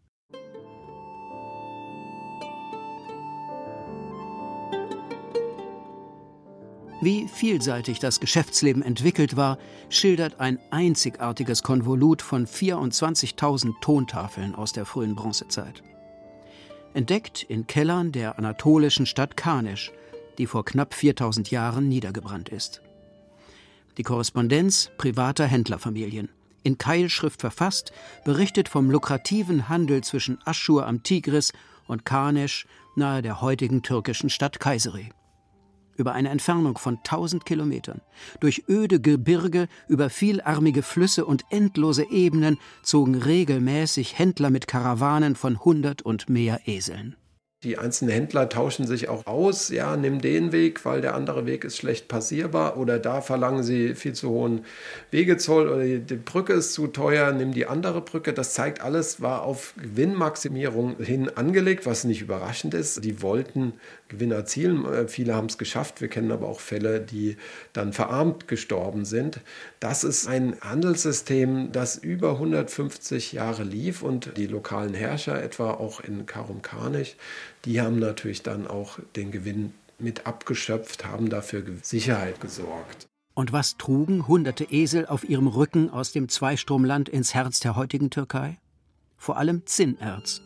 Wie 7.03 7.29
vielseitig 7.29 7.99
das 7.99 8.21
Geschäftsleben 8.21 8.83
entwickelt 8.83 9.37
war, 9.37 9.57
schildert 9.89 10.39
ein 10.39 10.59
einzigartiges 10.71 11.63
Konvolut 11.63 12.21
von 12.21 12.47
24.000 12.47 13.73
Tontafeln 13.81 14.55
aus 14.55 14.75
der 14.75 14.85
frühen 14.85 15.15
Bronzezeit. 15.15 15.83
Entdeckt 16.93 17.45
in 17.45 17.67
Kellern 17.67 18.11
der 18.11 18.39
anatolischen 18.39 19.07
Stadt 19.07 19.37
Kanesch, 19.37 19.93
die 20.39 20.47
vor 20.47 20.65
knapp 20.65 20.93
4000 20.95 21.51
Jahren 21.51 21.89
niedergebrannt 21.89 22.49
ist. 22.49 22.83
Die 23.97 24.03
Korrespondenz 24.03 24.91
privater 24.99 25.47
Händlerfamilien, 25.47 26.29
in 26.63 26.79
Keilschrift 26.79 27.41
verfasst, 27.41 27.93
berichtet 28.25 28.69
vom 28.69 28.91
lukrativen 28.91 29.69
Handel 29.69 30.03
zwischen 30.03 30.39
Aschur 30.45 30.87
am 30.87 31.03
Tigris 31.03 31.53
und 31.87 32.05
Kanesch 32.05 32.67
nahe 32.97 33.23
der 33.23 33.41
heutigen 33.41 33.83
türkischen 33.83 34.31
Stadt 34.31 34.59
Kayseri 34.59 35.11
über 35.97 36.13
eine 36.13 36.31
Entfernung 36.31 36.79
von 36.79 36.99
1000 36.99 37.45
Kilometern. 37.45 38.01
Durch 38.41 38.65
öde 38.69 39.01
Gebirge, 39.01 39.69
über 39.89 40.11
vielarmige 40.11 40.83
Flüsse 40.83 41.25
und 41.25 41.45
endlose 41.51 42.11
Ebenen 42.11 42.59
zogen 42.83 43.15
regelmäßig 43.15 44.19
Händler 44.19 44.51
mit 44.51 44.67
Karawanen 44.67 45.37
von 45.37 45.65
hundert 45.65 46.03
und 46.03 46.29
mehr 46.29 46.61
Eseln. 46.67 47.17
Die 47.63 47.77
einzelnen 47.77 48.15
Händler 48.15 48.49
tauschen 48.49 48.87
sich 48.87 49.11
auch 49.11 49.27
aus. 49.27 49.69
Ja, 49.69 49.95
nimm 49.95 50.23
den 50.23 50.51
Weg, 50.51 50.87
weil 50.87 51.03
der 51.03 51.15
andere 51.15 51.45
Weg 51.45 51.65
ist 51.65 51.77
schlecht 51.77 52.09
passierbar. 52.09 52.79
Oder 52.79 52.99
da 52.99 53.21
verlangen 53.21 53.63
sie 53.63 53.95
viel 53.95 54.15
zu 54.15 54.31
hohen 54.31 54.65
Wegezoll 55.11 55.69
oder 55.69 55.85
die 55.85 56.15
Brücke 56.17 56.55
ist 56.55 56.73
zu 56.73 56.87
teuer, 56.87 57.33
nimm 57.33 57.53
die 57.53 57.67
andere 57.67 58.01
Brücke. 58.01 58.33
Das 58.33 58.55
zeigt 58.55 58.81
alles, 58.81 59.21
war 59.21 59.43
auf 59.43 59.75
Gewinnmaximierung 59.77 60.97
hin 61.01 61.29
angelegt, 61.37 61.85
was 61.85 62.05
nicht 62.05 62.23
überraschend 62.23 62.73
ist. 62.73 63.05
Die 63.05 63.21
wollten 63.21 63.75
Gewinn 64.11 64.31
erzielen. 64.31 64.85
Äh, 64.85 65.09
viele 65.09 65.35
haben 65.35 65.47
es 65.47 65.57
geschafft. 65.57 66.01
Wir 66.01 66.09
kennen 66.09 66.31
aber 66.31 66.49
auch 66.49 66.61
Fälle, 66.61 67.01
die 67.01 67.37
dann 67.73 67.95
verarmt 67.95 68.47
gestorben 68.49 69.07
sind. 69.07 69.41
Das 69.81 70.05
ist 70.05 70.27
ein 70.27 70.57
Handelssystem, 70.61 71.73
das 71.73 71.97
über 71.97 72.33
150 72.33 73.33
Jahre 73.33 73.65
lief 73.65 74.03
und 74.03 74.37
die 74.37 74.47
lokalen 74.47 74.93
Herrscher, 74.93 75.43
etwa 75.43 75.71
auch 75.71 76.01
in 76.01 76.27
Karum 76.27 76.61
Karnich, 76.61 77.17
die 77.65 77.81
haben 77.81 77.99
natürlich 77.99 78.43
dann 78.43 78.67
auch 78.67 78.99
den 79.17 79.31
Gewinn 79.31 79.73
mit 79.99 80.27
abgeschöpft, 80.27 81.05
haben 81.05 81.29
dafür 81.31 81.63
Sicherheit 81.83 82.41
gesorgt. 82.41 83.07
Und 83.35 83.53
was 83.53 83.77
trugen 83.77 84.27
hunderte 84.27 84.65
Esel 84.65 85.07
auf 85.07 85.29
ihrem 85.29 85.47
Rücken 85.47 85.91
aus 85.91 86.13
dem 86.13 86.29
Zweistromland 86.29 87.09
ins 87.09 87.35
Herz 87.35 87.61
der 87.61 87.77
heutigen 87.77 88.11
Türkei? 88.11 88.59
Vor 89.17 89.37
allem 89.37 89.67
Zinnerz, 89.67 90.43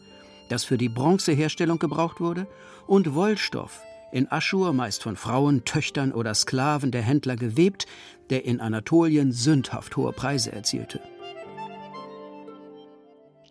das 0.48 0.64
für 0.64 0.76
die 0.76 0.88
Bronzeherstellung 0.88 1.78
gebraucht 1.78 2.20
wurde, 2.20 2.46
und 2.86 3.14
Wollstoff, 3.14 3.82
in 4.12 4.30
Aschur 4.30 4.72
meist 4.72 5.02
von 5.02 5.16
Frauen, 5.16 5.64
Töchtern 5.64 6.12
oder 6.12 6.34
Sklaven 6.34 6.92
der 6.92 7.02
Händler 7.02 7.34
gewebt, 7.34 7.86
der 8.30 8.44
in 8.44 8.60
Anatolien 8.60 9.32
sündhaft 9.32 9.96
hohe 9.96 10.12
Preise 10.12 10.52
erzielte. 10.52 11.00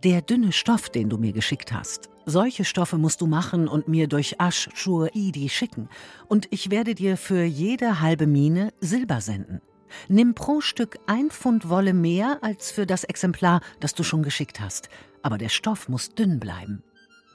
Der 0.03 0.21
dünne 0.21 0.51
Stoff, 0.51 0.89
den 0.89 1.09
du 1.09 1.17
mir 1.17 1.33
geschickt 1.33 1.73
hast, 1.73 2.09
solche 2.25 2.65
Stoffe 2.65 2.97
musst 2.97 3.21
du 3.21 3.27
machen 3.27 3.67
und 3.67 3.87
mir 3.87 4.07
durch 4.07 4.39
Aschur-Idi 4.39 5.49
schicken. 5.49 5.89
Und 6.27 6.47
ich 6.51 6.71
werde 6.71 6.95
dir 6.95 7.17
für 7.17 7.43
jede 7.43 7.99
halbe 7.99 8.27
Mine 8.27 8.73
Silber 8.79 9.21
senden. 9.21 9.61
Nimm 10.07 10.33
pro 10.33 10.61
Stück 10.61 10.97
ein 11.07 11.29
Pfund 11.29 11.69
Wolle 11.69 11.93
mehr 11.93 12.39
als 12.41 12.71
für 12.71 12.85
das 12.85 13.03
Exemplar, 13.03 13.61
das 13.79 13.93
du 13.93 14.03
schon 14.03 14.23
geschickt 14.23 14.59
hast. 14.59 14.89
Aber 15.21 15.37
der 15.37 15.49
Stoff 15.49 15.89
muss 15.89 16.15
dünn 16.15 16.39
bleiben. 16.39 16.83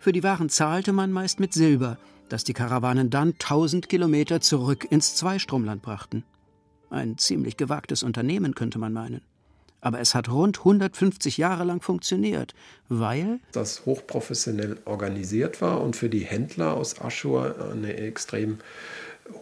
Für 0.00 0.12
die 0.12 0.22
Waren 0.22 0.48
zahlte 0.48 0.92
man 0.92 1.10
meist 1.10 1.40
mit 1.40 1.52
Silber, 1.52 1.98
das 2.28 2.44
die 2.44 2.52
Karawanen 2.52 3.10
dann 3.10 3.36
tausend 3.38 3.88
Kilometer 3.88 4.40
zurück 4.40 4.86
ins 4.90 5.16
Zweistromland 5.16 5.82
brachten. 5.82 6.24
Ein 6.88 7.18
ziemlich 7.18 7.56
gewagtes 7.56 8.02
Unternehmen, 8.02 8.54
könnte 8.54 8.78
man 8.78 8.92
meinen. 8.92 9.22
Aber 9.80 10.00
es 10.00 10.14
hat 10.14 10.28
rund 10.28 10.58
150 10.58 11.36
Jahre 11.36 11.64
lang 11.64 11.80
funktioniert, 11.80 12.54
weil 12.88 13.40
das 13.52 13.86
hochprofessionell 13.86 14.78
organisiert 14.84 15.60
war 15.60 15.80
und 15.80 15.96
für 15.96 16.08
die 16.08 16.24
Händler 16.24 16.74
aus 16.74 17.00
Aschur 17.00 17.70
eine 17.72 17.96
extrem 17.96 18.58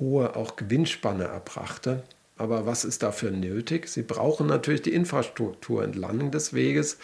hohe 0.01 0.37
auch 0.37 0.57
Gewinnspanne 0.57 1.25
erbrachte. 1.25 2.03
Aber 2.38 2.66
was 2.66 2.85
ist 2.85 3.02
dafür 3.02 3.31
nötig? 3.31 3.88
Sie 3.88 4.02
brauchen 4.02 4.47
natürlich 4.47 4.83
die 4.83 4.93
Infrastruktur 4.93 5.83
entlang 5.83 6.31
des 6.31 6.52
Weges. 6.52 6.99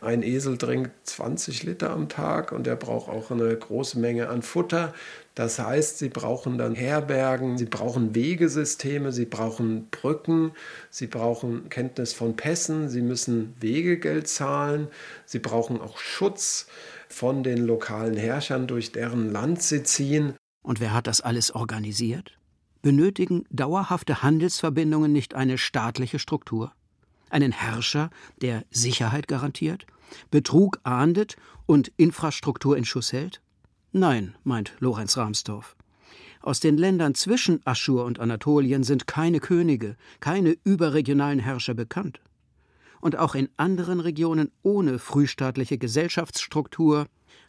Ein 0.00 0.24
Esel 0.24 0.58
trinkt 0.58 0.90
20 1.04 1.62
Liter 1.62 1.90
am 1.90 2.08
Tag 2.08 2.50
und 2.50 2.66
er 2.66 2.74
braucht 2.74 3.08
auch 3.08 3.30
eine 3.30 3.56
große 3.56 4.00
Menge 4.00 4.28
an 4.28 4.42
Futter. 4.42 4.92
Das 5.36 5.60
heißt, 5.60 5.98
sie 5.98 6.08
brauchen 6.08 6.58
dann 6.58 6.74
Herbergen, 6.74 7.56
sie 7.58 7.66
brauchen 7.66 8.16
Wegesysteme, 8.16 9.12
sie 9.12 9.24
brauchen 9.24 9.88
Brücken, 9.90 10.50
sie 10.90 11.06
brauchen 11.06 11.68
Kenntnis 11.68 12.12
von 12.12 12.34
Pässen, 12.34 12.88
sie 12.88 13.02
müssen 13.02 13.54
Wegegeld 13.60 14.26
zahlen, 14.26 14.88
sie 15.26 15.38
brauchen 15.38 15.80
auch 15.80 15.98
Schutz 15.98 16.66
von 17.08 17.44
den 17.44 17.58
lokalen 17.58 18.16
Herrschern, 18.16 18.66
durch 18.66 18.90
deren 18.90 19.30
Land 19.30 19.62
sie 19.62 19.84
ziehen. 19.84 20.34
Und 20.62 20.80
wer 20.80 20.92
hat 20.92 21.06
das 21.06 21.20
alles 21.20 21.54
organisiert? 21.54 22.36
Benötigen 22.82 23.44
dauerhafte 23.50 24.22
Handelsverbindungen 24.22 25.12
nicht 25.12 25.34
eine 25.34 25.56
staatliche 25.56 26.18
Struktur? 26.18 26.72
Einen 27.30 27.52
Herrscher, 27.52 28.10
der 28.42 28.64
Sicherheit 28.70 29.28
garantiert, 29.28 29.86
Betrug 30.30 30.80
ahndet 30.82 31.36
und 31.64 31.92
Infrastruktur 31.96 32.76
in 32.76 32.84
Schuss 32.84 33.12
hält? 33.12 33.40
Nein, 33.92 34.34
meint 34.44 34.74
Lorenz 34.80 35.16
Rahmsdorf. 35.16 35.76
Aus 36.42 36.60
den 36.60 36.76
Ländern 36.76 37.14
zwischen 37.14 37.60
Aschur 37.64 38.04
und 38.04 38.18
Anatolien 38.18 38.82
sind 38.82 39.06
keine 39.06 39.38
Könige, 39.38 39.96
keine 40.18 40.56
überregionalen 40.64 41.38
Herrscher 41.38 41.74
bekannt. 41.74 42.20
Und 43.00 43.16
auch 43.16 43.34
in 43.34 43.48
anderen 43.56 44.00
Regionen 44.00 44.50
ohne 44.62 44.98
frühstaatliche 44.98 45.78
Gesellschaftsstruktur 45.78 47.06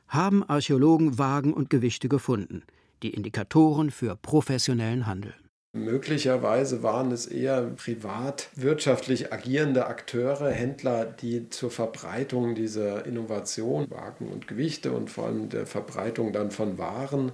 haben 0.07 0.43
Archäologen 0.43 1.17
Wagen 1.17 1.53
und 1.53 1.69
Gewichte 1.69 2.07
gefunden, 2.07 2.63
die 3.03 3.13
Indikatoren 3.13 3.91
für 3.91 4.15
professionellen 4.15 5.05
Handel. 5.05 5.33
Möglicherweise 5.75 6.83
waren 6.83 7.11
es 7.11 7.25
eher 7.25 7.63
privat 7.63 8.49
wirtschaftlich 8.55 9.33
agierende 9.33 9.87
Akteure, 9.87 10.51
Händler, 10.51 11.05
die 11.05 11.49
zur 11.49 11.71
Verbreitung 11.71 12.53
dieser 12.53 13.07
Innovation, 13.07 13.89
Wagen 13.89 14.27
und 14.27 14.47
Gewichte 14.47 14.91
und 14.91 15.09
vor 15.09 15.25
allem 15.25 15.49
der 15.49 15.65
Verbreitung 15.65 16.31
dann 16.31 16.51
von 16.51 16.77
Waren 16.77 17.31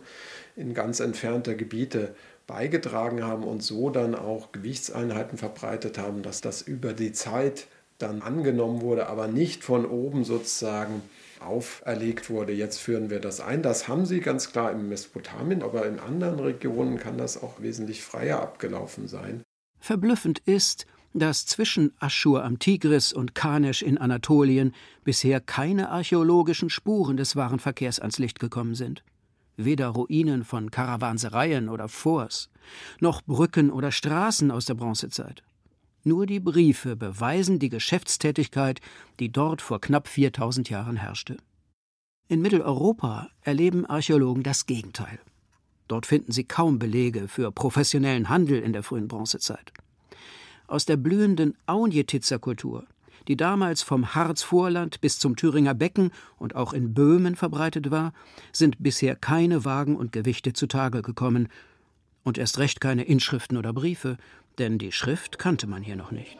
in 0.55 0.73
ganz 0.73 1.01
entfernte 1.01 1.57
Gebiete 1.57 2.15
beigetragen 2.47 3.23
haben 3.25 3.43
und 3.43 3.61
so 3.61 3.89
dann 3.89 4.15
auch 4.15 4.53
Gewichtseinheiten 4.53 5.37
verbreitet 5.37 5.97
haben, 5.97 6.23
dass 6.23 6.39
das 6.39 6.61
über 6.61 6.93
die 6.93 7.11
Zeit 7.11 7.67
dann 7.97 8.21
angenommen 8.21 8.81
wurde, 8.81 9.07
aber 9.07 9.27
nicht 9.27 9.65
von 9.65 9.85
oben 9.85 10.23
sozusagen 10.23 11.01
auferlegt 11.41 12.29
wurde, 12.29 12.53
jetzt 12.53 12.79
führen 12.79 13.09
wir 13.09 13.19
das 13.19 13.41
ein. 13.41 13.61
Das 13.63 13.87
haben 13.87 14.05
sie 14.05 14.19
ganz 14.19 14.51
klar 14.51 14.71
im 14.71 14.89
Mesopotamien, 14.89 15.63
aber 15.63 15.85
in 15.85 15.99
anderen 15.99 16.39
Regionen 16.39 16.97
kann 16.97 17.17
das 17.17 17.41
auch 17.41 17.61
wesentlich 17.61 18.03
freier 18.03 18.41
abgelaufen 18.41 19.07
sein. 19.07 19.43
Verblüffend 19.79 20.39
ist, 20.39 20.85
dass 21.13 21.45
zwischen 21.45 21.93
Aschur 21.99 22.43
am 22.43 22.59
Tigris 22.59 23.13
und 23.13 23.33
Kanesch 23.33 23.81
in 23.81 23.97
Anatolien 23.97 24.73
bisher 25.03 25.39
keine 25.39 25.89
archäologischen 25.89 26.69
Spuren 26.69 27.17
des 27.17 27.35
Warenverkehrs 27.35 27.99
ans 27.99 28.19
Licht 28.19 28.39
gekommen 28.39 28.75
sind. 28.75 29.03
Weder 29.57 29.87
Ruinen 29.87 30.43
von 30.43 30.71
Karawansereien 30.71 31.67
oder 31.67 31.89
Forts, 31.89 32.49
noch 32.99 33.21
Brücken 33.23 33.71
oder 33.71 33.91
Straßen 33.91 34.51
aus 34.51 34.65
der 34.65 34.75
Bronzezeit. 34.75 35.43
Nur 36.03 36.25
die 36.25 36.39
Briefe 36.39 36.95
beweisen 36.95 37.59
die 37.59 37.69
Geschäftstätigkeit, 37.69 38.79
die 39.19 39.31
dort 39.31 39.61
vor 39.61 39.81
knapp 39.81 40.07
4000 40.07 40.69
Jahren 40.69 40.97
herrschte. 40.97 41.37
In 42.27 42.41
Mitteleuropa 42.41 43.29
erleben 43.41 43.85
Archäologen 43.85 44.43
das 44.43 44.65
Gegenteil. 44.65 45.19
Dort 45.87 46.05
finden 46.05 46.31
sie 46.31 46.43
kaum 46.43 46.79
Belege 46.79 47.27
für 47.27 47.51
professionellen 47.51 48.29
Handel 48.29 48.59
in 48.59 48.73
der 48.73 48.83
frühen 48.83 49.07
Bronzezeit. 49.07 49.73
Aus 50.67 50.85
der 50.85 50.97
blühenden 50.97 51.57
Aunjetitzer 51.65 52.37
Kultur 52.37 52.85
die 53.29 53.37
damals 53.37 53.83
vom 53.83 54.15
Harzvorland 54.15 55.01
bis 55.01 55.19
zum 55.19 55.35
Thüringer 55.35 55.75
Becken 55.75 56.11
und 56.37 56.55
auch 56.55 56.73
in 56.73 56.95
Böhmen 56.95 57.35
verbreitet 57.35 57.91
war, 57.91 58.11
sind 58.51 58.81
bisher 58.81 59.15
keine 59.15 59.63
Wagen 59.65 59.95
und 59.95 60.11
Gewichte 60.11 60.51
zutage 60.53 61.03
gekommen 61.03 61.47
und 62.23 62.39
erst 62.39 62.57
recht 62.57 62.81
keine 62.81 63.03
Inschriften 63.03 63.57
oder 63.57 63.71
Briefe, 63.71 64.17
denn 64.59 64.77
die 64.77 64.91
Schrift 64.91 65.39
kannte 65.39 65.67
man 65.67 65.81
hier 65.81 65.95
noch 65.95 66.11
nicht. 66.11 66.37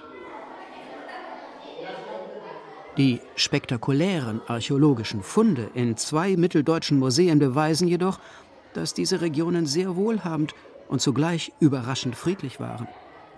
Die 2.98 3.22
spektakulären 3.36 4.42
archäologischen 4.48 5.24
Funde 5.24 5.70
in 5.74 5.96
zwei 5.96 6.36
mitteldeutschen 6.36 7.00
Museen 7.00 7.40
beweisen 7.40 7.88
jedoch, 7.88 8.20
dass 8.74 8.94
diese 8.94 9.22
Regionen 9.22 9.66
sehr 9.66 9.96
wohlhabend 9.96 10.54
und 10.90 11.02
zugleich 11.02 11.54
überraschend 11.60 12.16
friedlich 12.16 12.60
waren, 12.60 12.88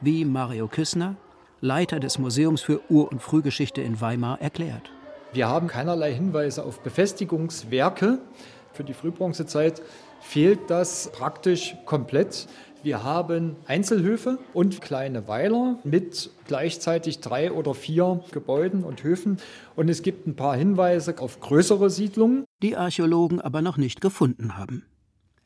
wie 0.02 0.26
Mario 0.26 0.68
Küssner, 0.68 1.16
Leiter 1.60 2.00
des 2.00 2.18
Museums 2.18 2.62
für 2.62 2.82
Ur- 2.90 3.12
und 3.12 3.22
Frühgeschichte 3.22 3.82
in 3.82 4.02
Weimar, 4.02 4.42
erklärt. 4.42 4.92
Wir 5.32 5.48
haben 5.48 5.68
keinerlei 5.68 6.14
Hinweise 6.14 6.66
auf 6.66 6.80
Befestigungswerke. 6.80 8.18
Für 8.74 8.84
die 8.84 8.94
Frühbronzezeit 8.94 9.82
fehlt 10.22 10.70
das 10.70 11.12
praktisch 11.12 11.76
komplett. 11.86 12.48
Wir 12.84 13.04
haben 13.04 13.58
Einzelhöfe 13.68 14.40
und 14.54 14.82
kleine 14.82 15.28
Weiler 15.28 15.78
mit 15.84 16.32
gleichzeitig 16.48 17.20
drei 17.20 17.52
oder 17.52 17.76
vier 17.76 18.24
Gebäuden 18.32 18.84
und 18.84 19.04
Höfen. 19.04 19.38
Und 19.76 19.88
es 19.88 20.02
gibt 20.02 20.26
ein 20.26 20.36
paar 20.36 20.56
Hinweise 20.56 21.20
auf 21.20 21.40
größere 21.40 21.92
Siedlungen. 21.92 22.46
Die 22.64 22.76
Archäologen 22.76 23.40
aber 23.40 23.62
noch 23.62 23.78
nicht 23.78 24.02
gefunden 24.02 24.58
haben. 24.58 24.84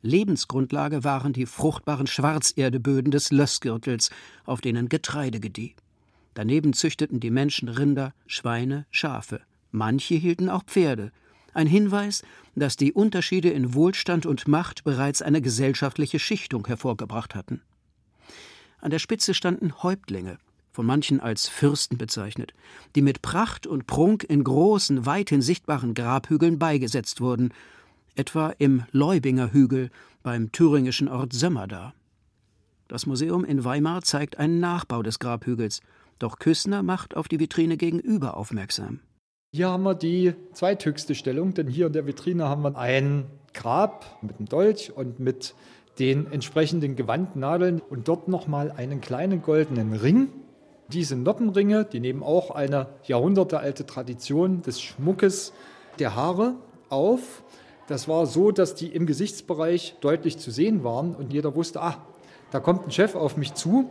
Lebensgrundlage 0.02 1.04
waren 1.04 1.34
die 1.34 1.46
fruchtbaren 1.46 2.08
Schwarzerdeböden 2.08 3.12
des 3.12 3.32
Lössgürtels, 3.32 4.12
auf 4.46 4.62
denen 4.62 4.88
Getreide 4.88 5.42
gedieh. 5.42 5.76
Daneben 6.36 6.72
züchteten 6.72 7.20
die 7.20 7.32
Menschen 7.32 7.68
Rinder, 7.68 8.14
Schweine, 8.28 8.86
Schafe. 8.92 9.42
Manche 9.72 10.16
hielten 10.16 10.48
auch 10.48 10.64
Pferde. 10.64 11.12
Ein 11.56 11.68
Hinweis, 11.68 12.22
dass 12.56 12.76
die 12.76 12.92
Unterschiede 12.92 13.50
in 13.50 13.74
Wohlstand 13.74 14.26
und 14.26 14.46
Macht 14.46 14.84
bereits 14.84 15.22
eine 15.22 15.42
gesellschaftliche 15.42 16.20
Schichtung 16.20 16.68
hervorgebracht 16.68 17.34
hatten. 17.34 17.62
An 18.82 18.92
der 18.92 19.00
Spitze 19.00 19.34
standen 19.34 19.82
Häuptlinge, 19.82 20.38
von 20.74 20.86
manchen 20.86 21.22
als 21.22 21.48
Fürsten 21.48 21.98
bezeichnet, 21.98 22.54
die 22.96 23.02
mit 23.02 23.22
Pracht 23.22 23.68
und 23.68 23.88
Prunk 23.88 24.26
in 24.26 24.44
großen, 24.44 25.06
weithin 25.06 25.42
sichtbaren 25.42 25.94
Grabhügeln 25.94 26.60
beigesetzt 26.60 27.22
wurden, 27.22 27.54
etwa 28.16 28.50
im 28.58 28.84
Leubinger 28.92 29.54
Hügel 29.54 29.92
beim 30.24 30.52
thüringischen 30.52 31.08
Ort 31.08 31.32
Sömmerda. 31.32 31.94
Das 32.90 33.06
Museum 33.06 33.46
in 33.46 33.64
Weimar 33.64 34.02
zeigt 34.02 34.38
einen 34.40 34.60
Nachbau 34.60 35.04
des 35.04 35.20
Grabhügels, 35.20 35.80
doch 36.20 36.38
Küssner 36.38 36.84
macht 36.84 37.16
auf 37.16 37.30
die 37.30 37.40
Vitrine 37.40 37.78
gegenüber 37.78 38.36
aufmerksam. 38.36 39.00
Hier 39.56 39.70
haben 39.70 39.84
wir 39.84 39.96
die 39.96 40.34
zweithöchste 40.52 41.16
Stellung, 41.16 41.54
denn 41.54 41.68
hier 41.68 41.88
in 41.88 41.94
der 41.94 42.06
Vitrine 42.06 42.50
haben 42.50 42.64
wir 42.64 42.76
ein 42.76 43.24
Grab 43.54 44.06
mit 44.22 44.38
einem 44.38 44.50
Dolch 44.50 44.92
und 44.94 45.22
mit 45.22 45.56
den 45.98 46.30
entsprechenden 46.30 46.98
Gewandnadeln 46.98 47.82
und 47.90 48.10
dort 48.10 48.28
nochmal 48.28 48.70
einen 48.70 49.00
kleinen 49.00 49.42
goldenen 49.42 49.94
Ring. 49.94 50.28
Diese 50.90 51.16
Noppenringe, 51.16 51.86
die 51.86 52.02
nehmen 52.02 52.22
auch 52.22 52.52
eine 52.52 52.88
jahrhundertealte 53.06 53.86
Tradition 53.86 54.62
des 54.62 54.82
Schmuckes 54.82 55.54
der 56.00 56.18
Haare 56.18 56.56
auf. 56.90 57.42
Das 57.88 58.10
war 58.10 58.26
so, 58.26 58.52
dass 58.52 58.76
die 58.76 58.88
im 58.88 59.06
Gesichtsbereich 59.06 59.96
deutlich 60.02 60.38
zu 60.38 60.52
sehen 60.52 60.84
waren 60.84 61.16
und 61.16 61.32
jeder 61.32 61.56
wusste, 61.56 61.82
ah, 61.82 62.06
da 62.52 62.60
kommt 62.60 62.88
ein 62.88 62.92
Chef 62.92 63.16
auf 63.16 63.38
mich 63.38 63.54
zu. 63.54 63.90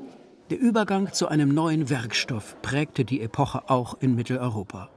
Der 0.50 0.60
Übergang 0.60 1.14
zu 1.14 1.26
einem 1.28 1.54
neuen 1.54 1.88
Werkstoff 1.88 2.54
prägte 2.60 3.06
die 3.06 3.22
Epoche 3.22 3.70
auch 3.70 3.96
in 4.00 4.14
Mitteleuropa. 4.14 4.90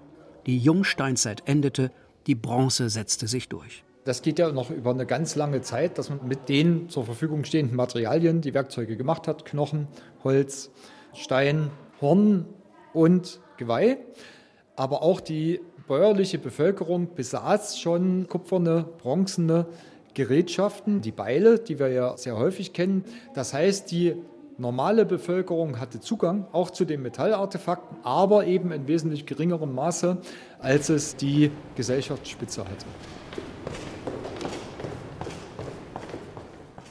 Die 0.47 0.57
Jungsteinzeit 0.57 1.43
endete, 1.45 1.91
die 2.25 2.33
Bronze 2.35 2.89
setzte 2.89 3.27
sich 3.27 3.49
durch. 3.49 3.83
Das 4.05 4.21
geht 4.21 4.39
ja 4.39 4.49
noch 4.53 4.69
über 4.69 4.91
eine 4.91 5.05
ganz 5.05 5.35
lange 5.35 5.61
Zeit, 5.61 5.97
dass 5.97 6.09
man 6.09 6.25
mit 6.25 6.47
den 6.47 6.87
zur 6.87 7.03
Verfügung 7.03 7.43
stehenden 7.43 7.75
Materialien 7.75 8.39
die 8.39 8.53
Werkzeuge 8.53 8.95
gemacht 8.95 9.27
hat: 9.27 9.43
Knochen, 9.43 9.89
Holz, 10.23 10.71
Stein, 11.13 11.69
Horn 11.99 12.45
und 12.93 13.41
Geweih. 13.57 13.97
Aber 14.77 15.03
auch 15.03 15.19
die 15.19 15.59
bäuerliche 15.85 16.37
Bevölkerung 16.37 17.13
besaß 17.13 17.79
schon 17.79 18.27
kupferne, 18.29 18.85
bronzene 18.99 19.65
Gerätschaften, 20.13 21.01
die 21.01 21.11
Beile, 21.11 21.59
die 21.59 21.77
wir 21.77 21.89
ja 21.89 22.15
sehr 22.15 22.37
häufig 22.37 22.71
kennen. 22.71 23.03
Das 23.33 23.53
heißt, 23.53 23.91
die 23.91 24.15
normale 24.57 25.05
Bevölkerung 25.05 25.79
hatte 25.79 25.99
Zugang 25.99 26.47
auch 26.51 26.71
zu 26.71 26.85
den 26.85 27.01
Metallartefakten, 27.01 27.97
aber 28.03 28.45
eben 28.45 28.71
in 28.71 28.87
wesentlich 28.87 29.25
geringerem 29.25 29.73
Maße, 29.75 30.17
als 30.59 30.89
es 30.89 31.15
die 31.15 31.51
Gesellschaftsspitze 31.75 32.61
hatte. 32.61 32.85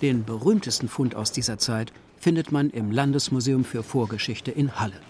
Den 0.03 0.25
berühmtesten 0.25 0.89
Fund 0.89 1.15
aus 1.15 1.33
dieser 1.33 1.59
Zeit 1.59 1.93
findet 2.19 2.53
man 2.53 2.71
im 2.71 2.91
Landesmuseum 2.91 3.65
für 3.65 3.83
Vorgeschichte 3.83 4.51
in 4.51 4.79
Halle. 4.79 5.01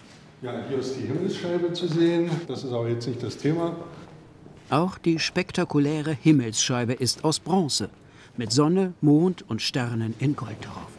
Ja, 0.43 0.53
hier 0.69 0.79
ist 0.79 0.97
die 0.97 1.07
Himmelsscheibe 1.07 1.73
zu 1.73 1.89
sehen. 1.89 2.31
Das 2.47 2.63
ist 2.63 2.73
aber 2.73 2.89
jetzt 2.89 3.07
nicht 3.09 3.23
das 3.23 3.37
Thema. 3.37 3.77
Auch 4.71 4.99
die 4.99 5.19
spektakuläre 5.19 6.13
Himmelsscheibe 6.13 6.93
ist 6.93 7.25
aus 7.25 7.41
Bronze, 7.41 7.89
mit 8.37 8.53
Sonne, 8.53 8.95
Mond 9.01 9.49
und 9.49 9.63
Sternen 9.63 10.15
in 10.19 10.37
Gold 10.37 10.57
drauf. 10.63 10.96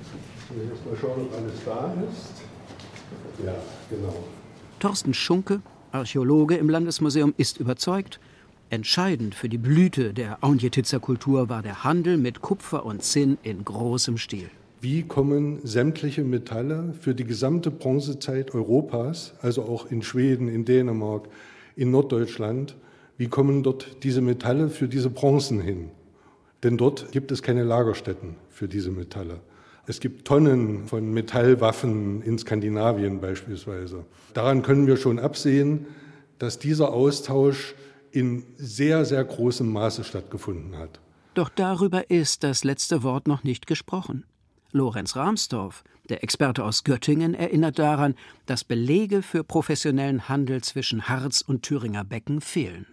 Erst 0.49 0.85
mal 0.85 0.97
schauen, 0.99 1.21
ob 1.25 1.33
alles 1.33 1.53
da 1.65 1.93
ist. 2.09 3.45
Ja, 3.45 3.55
genau. 3.89 4.23
Thorsten 4.79 5.13
Schunke, 5.13 5.61
Archäologe 5.91 6.55
im 6.55 6.69
Landesmuseum, 6.69 7.33
ist 7.37 7.59
überzeugt, 7.59 8.19
entscheidend 8.69 9.35
für 9.35 9.49
die 9.49 9.57
Blüte 9.57 10.13
der 10.13 10.43
Aunjetitzer 10.43 10.99
Kultur 10.99 11.49
war 11.49 11.61
der 11.61 11.83
Handel 11.83 12.17
mit 12.17 12.41
Kupfer 12.41 12.85
und 12.85 13.03
Zinn 13.03 13.37
in 13.43 13.65
großem 13.65 14.17
Stil. 14.17 14.49
Wie 14.79 15.03
kommen 15.03 15.59
sämtliche 15.63 16.23
Metalle 16.23 16.93
für 16.99 17.15
die 17.15 17.23
gesamte 17.23 17.71
Bronzezeit 17.71 18.53
Europas, 18.53 19.33
also 19.41 19.63
auch 19.63 19.89
in 19.89 20.03
Schweden, 20.03 20.47
in 20.47 20.65
Dänemark, 20.65 21.27
in 21.75 21.91
Norddeutschland, 21.91 22.75
wie 23.17 23.27
kommen 23.27 23.63
dort 23.63 24.03
diese 24.03 24.21
Metalle 24.21 24.69
für 24.69 24.87
diese 24.87 25.09
Bronzen 25.09 25.59
hin? 25.59 25.89
Denn 26.63 26.77
dort 26.77 27.11
gibt 27.11 27.31
es 27.31 27.41
keine 27.41 27.63
Lagerstätten 27.63 28.35
für 28.49 28.67
diese 28.67 28.91
Metalle. 28.91 29.39
Es 29.89 30.01
gibt 30.01 30.27
Tonnen 30.27 30.85
von 30.85 31.13
Metallwaffen 31.13 32.21
in 32.21 32.37
Skandinavien 32.37 33.21
beispielsweise. 33.21 34.03
Daran 34.33 34.61
können 34.61 34.85
wir 34.85 34.97
schon 34.97 35.17
absehen, 35.17 35.85
dass 36.39 36.59
dieser 36.59 36.91
Austausch 36.91 37.73
in 38.11 38.43
sehr, 38.57 39.05
sehr 39.05 39.23
großem 39.23 39.71
Maße 39.71 40.03
stattgefunden 40.03 40.77
hat. 40.77 40.99
Doch 41.35 41.47
darüber 41.47 42.09
ist 42.11 42.43
das 42.43 42.65
letzte 42.65 43.01
Wort 43.01 43.29
noch 43.29 43.45
nicht 43.45 43.65
gesprochen. 43.65 44.25
Lorenz 44.73 45.15
Rahmstorff, 45.15 45.85
der 46.09 46.21
Experte 46.21 46.65
aus 46.65 46.83
Göttingen, 46.83 47.33
erinnert 47.33 47.79
daran, 47.79 48.15
dass 48.45 48.65
Belege 48.65 49.21
für 49.21 49.45
professionellen 49.45 50.27
Handel 50.27 50.61
zwischen 50.61 51.07
Harz 51.07 51.39
und 51.39 51.63
Thüringer 51.63 52.03
Becken 52.03 52.41
fehlen. 52.41 52.87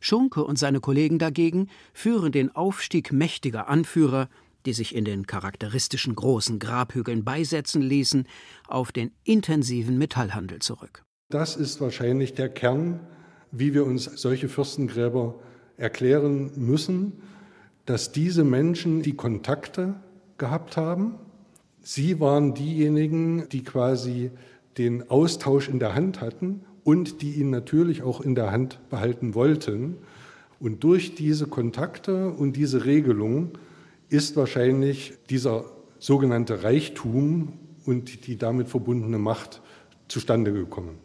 Schunke 0.00 0.42
und 0.44 0.58
seine 0.58 0.80
Kollegen 0.80 1.18
dagegen 1.18 1.68
führen 1.92 2.32
den 2.32 2.56
Aufstieg 2.56 3.12
mächtiger 3.12 3.68
Anführer, 3.68 4.30
die 4.66 4.72
sich 4.72 4.94
in 4.94 5.04
den 5.04 5.26
charakteristischen 5.26 6.14
großen 6.14 6.58
Grabhügeln 6.58 7.24
beisetzen 7.24 7.82
ließen, 7.82 8.26
auf 8.66 8.92
den 8.92 9.12
intensiven 9.24 9.98
Metallhandel 9.98 10.60
zurück. 10.60 11.02
Das 11.30 11.56
ist 11.56 11.80
wahrscheinlich 11.80 12.34
der 12.34 12.48
Kern, 12.48 13.00
wie 13.52 13.74
wir 13.74 13.86
uns 13.86 14.04
solche 14.04 14.48
Fürstengräber 14.48 15.34
erklären 15.76 16.50
müssen, 16.56 17.12
dass 17.86 18.12
diese 18.12 18.44
Menschen 18.44 19.02
die 19.02 19.14
Kontakte 19.14 19.94
gehabt 20.38 20.76
haben. 20.76 21.14
Sie 21.82 22.20
waren 22.20 22.54
diejenigen, 22.54 23.48
die 23.48 23.64
quasi 23.64 24.30
den 24.78 25.08
Austausch 25.10 25.68
in 25.68 25.78
der 25.78 25.94
Hand 25.94 26.20
hatten 26.20 26.64
und 26.84 27.22
die 27.22 27.34
ihn 27.34 27.50
natürlich 27.50 28.02
auch 28.02 28.20
in 28.20 28.34
der 28.34 28.50
Hand 28.50 28.78
behalten 28.90 29.34
wollten. 29.34 29.96
Und 30.58 30.84
durch 30.84 31.14
diese 31.14 31.46
Kontakte 31.46 32.30
und 32.30 32.56
diese 32.56 32.84
Regelung 32.84 33.52
ist 34.10 34.36
wahrscheinlich 34.36 35.14
dieser 35.30 35.64
sogenannte 35.98 36.62
Reichtum 36.62 37.58
und 37.86 38.26
die 38.26 38.36
damit 38.36 38.68
verbundene 38.68 39.18
Macht 39.18 39.62
zustande 40.08 40.52
gekommen. 40.52 40.98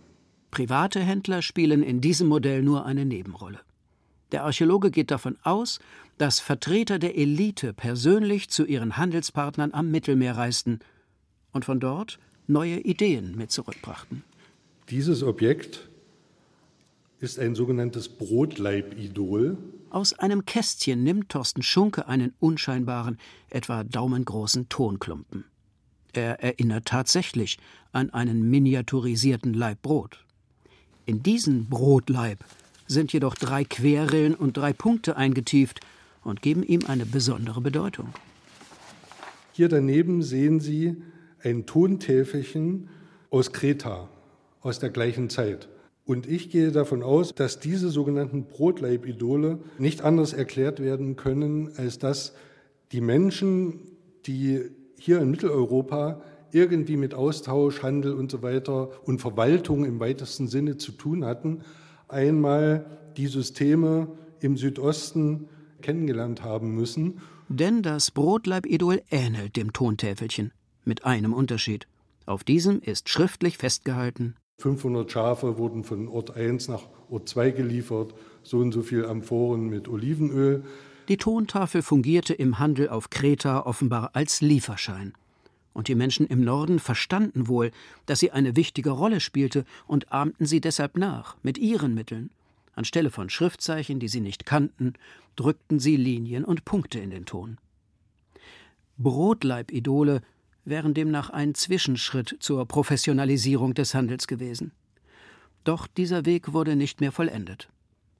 Private 0.51 0.99
Händler 0.99 1.41
spielen 1.41 1.83
in 1.83 2.01
diesem 2.01 2.27
Modell 2.27 2.61
nur 2.61 2.85
eine 2.85 3.05
Nebenrolle. 3.05 3.59
Der 4.31 4.43
Archäologe 4.43 4.89
geht 4.89 5.11
davon 5.11 5.37
aus, 5.43 5.79
dass 6.17 6.39
Vertreter 6.39 6.97
der 6.97 7.17
Elite 7.17 7.73
persönlich 7.73 8.49
zu 8.49 8.65
ihren 8.65 8.97
Handelspartnern 8.97 9.73
am 9.73 9.91
Mittelmeer 9.91 10.35
reisten 10.35 10.79
und 11.51 11.65
von 11.65 11.79
dort 11.79 12.19
neue 12.47 12.79
Ideen 12.79 13.35
mit 13.37 13.51
zurückbrachten. 13.51 14.23
Dieses 14.89 15.23
Objekt 15.23 15.87
ist 17.19 17.39
ein 17.39 17.55
sogenanntes 17.55 18.09
Brotleibidol. 18.09 19.57
Aus 19.95 20.11
einem 20.11 20.43
Kästchen 20.43 21.03
nimmt 21.03 21.29
Thorsten 21.29 21.63
Schunke 21.63 22.09
einen 22.09 22.33
unscheinbaren, 22.41 23.17
etwa 23.49 23.85
daumengroßen 23.85 24.67
Tonklumpen. 24.67 25.45
Er 26.11 26.43
erinnert 26.43 26.83
tatsächlich 26.83 27.59
an 27.93 28.09
einen 28.09 28.49
miniaturisierten 28.49 29.53
Laib 29.53 29.81
Brot. 29.81 30.25
In 31.05 31.23
diesen 31.23 31.69
Brotleib 31.69 32.43
sind 32.87 33.13
jedoch 33.13 33.35
drei 33.35 33.63
Querrillen 33.63 34.35
und 34.35 34.57
drei 34.57 34.73
Punkte 34.73 35.15
eingetieft 35.15 35.79
und 36.25 36.41
geben 36.41 36.63
ihm 36.63 36.81
eine 36.87 37.05
besondere 37.05 37.61
Bedeutung. 37.61 38.09
Hier 39.53 39.69
daneben 39.69 40.23
sehen 40.23 40.59
Sie 40.59 41.01
ein 41.41 41.65
Tontäfelchen 41.65 42.89
aus 43.29 43.53
Kreta, 43.53 44.09
aus 44.59 44.77
der 44.79 44.89
gleichen 44.89 45.29
Zeit. 45.29 45.69
Und 46.05 46.27
ich 46.27 46.51
gehe 46.51 46.71
davon 46.71 47.01
aus, 47.01 47.33
dass 47.33 47.59
diese 47.59 47.89
sogenannten 47.89 48.45
Brotleibidole 48.45 49.59
nicht 49.79 50.01
anders 50.03 50.33
erklärt 50.33 50.79
werden 50.79 51.15
können, 51.15 51.71
als 51.77 51.97
dass 51.97 52.33
die 52.91 53.01
Menschen, 53.01 53.79
die 54.27 54.61
hier 54.97 55.19
in 55.19 55.31
Mitteleuropa 55.31 56.21
irgendwie 56.51 56.95
mit 56.95 57.15
Austausch, 57.15 57.81
Handel 57.81 58.13
und 58.13 58.29
so 58.31 58.43
weiter 58.43 58.89
und 59.05 59.19
Verwaltung 59.19 59.83
im 59.83 59.99
weitesten 59.99 60.47
Sinne 60.47 60.77
zu 60.77 60.91
tun 60.91 61.25
hatten, 61.25 61.61
einmal 62.07 62.85
die 63.17 63.27
Systeme 63.27 64.07
im 64.39 64.57
Südosten 64.57 65.49
kennengelernt 65.81 66.43
haben 66.43 66.75
müssen. 66.75 67.19
Denn 67.49 67.81
das 67.81 68.11
Brotleibidol 68.11 69.01
ähnelt 69.09 69.55
dem 69.55 69.73
Tontäfelchen, 69.73 70.51
mit 70.83 71.03
einem 71.03 71.33
Unterschied. 71.33 71.87
Auf 72.25 72.43
diesem 72.43 72.79
ist 72.79 73.09
schriftlich 73.09 73.57
festgehalten, 73.57 74.35
500 74.57 75.11
Schafe 75.11 75.57
wurden 75.57 75.83
von 75.83 76.07
Ort 76.07 76.35
1 76.35 76.69
nach 76.69 76.83
Ort 77.09 77.27
2 77.27 77.51
geliefert, 77.51 78.13
so 78.43 78.59
und 78.59 78.71
so 78.71 78.81
viel 78.81 79.05
Amphoren 79.05 79.69
mit 79.69 79.87
Olivenöl. 79.87 80.63
Die 81.07 81.17
Tontafel 81.17 81.81
fungierte 81.81 82.33
im 82.33 82.57
Handel 82.57 82.89
auf 82.89 83.09
Kreta 83.09 83.65
offenbar 83.65 84.11
als 84.13 84.41
Lieferschein. 84.41 85.13
Und 85.73 85.89
die 85.89 85.95
Menschen 85.95 86.25
im 86.25 86.41
Norden 86.41 86.79
verstanden 86.79 87.49
wohl, 87.49 87.71
dass 88.05 88.19
sie 88.19 88.31
eine 88.31 88.55
wichtige 88.55 88.91
Rolle 88.91 89.19
spielte 89.19 89.65
und 89.87 90.11
ahmten 90.11 90.45
sie 90.45 90.61
deshalb 90.61 90.97
nach, 90.97 91.35
mit 91.43 91.57
ihren 91.57 91.93
Mitteln. 91.93 92.29
Anstelle 92.75 93.11
von 93.11 93.29
Schriftzeichen, 93.29 93.99
die 93.99 94.07
sie 94.07 94.21
nicht 94.21 94.45
kannten, 94.45 94.93
drückten 95.35 95.79
sie 95.79 95.97
Linien 95.97 96.45
und 96.45 96.63
Punkte 96.63 96.99
in 96.99 97.09
den 97.09 97.25
Ton. 97.25 97.57
Brotleibidole 98.97 100.21
wären 100.65 100.93
demnach 100.93 101.29
ein 101.29 101.53
Zwischenschritt 101.53 102.37
zur 102.39 102.65
Professionalisierung 102.67 103.73
des 103.73 103.93
Handels 103.93 104.27
gewesen. 104.27 104.71
Doch 105.63 105.87
dieser 105.87 106.25
Weg 106.25 106.53
wurde 106.53 106.75
nicht 106.75 107.01
mehr 107.01 107.11
vollendet. 107.11 107.69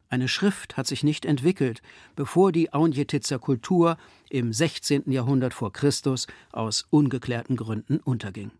Eine 0.09 0.27
Schrift 0.27 0.77
hat 0.77 0.87
sich 0.87 1.03
nicht 1.03 1.25
entwickelt, 1.25 1.81
bevor 2.15 2.51
die 2.51 2.71
Aunjetitzer 2.71 3.39
Kultur 3.39 3.97
im 4.29 4.53
16. 4.53 5.11
Jahrhundert 5.11 5.53
vor 5.53 5.73
Christus 5.73 6.27
aus 6.51 6.85
ungeklärten 6.91 7.55
Gründen 7.55 7.97
unterging. 7.97 8.51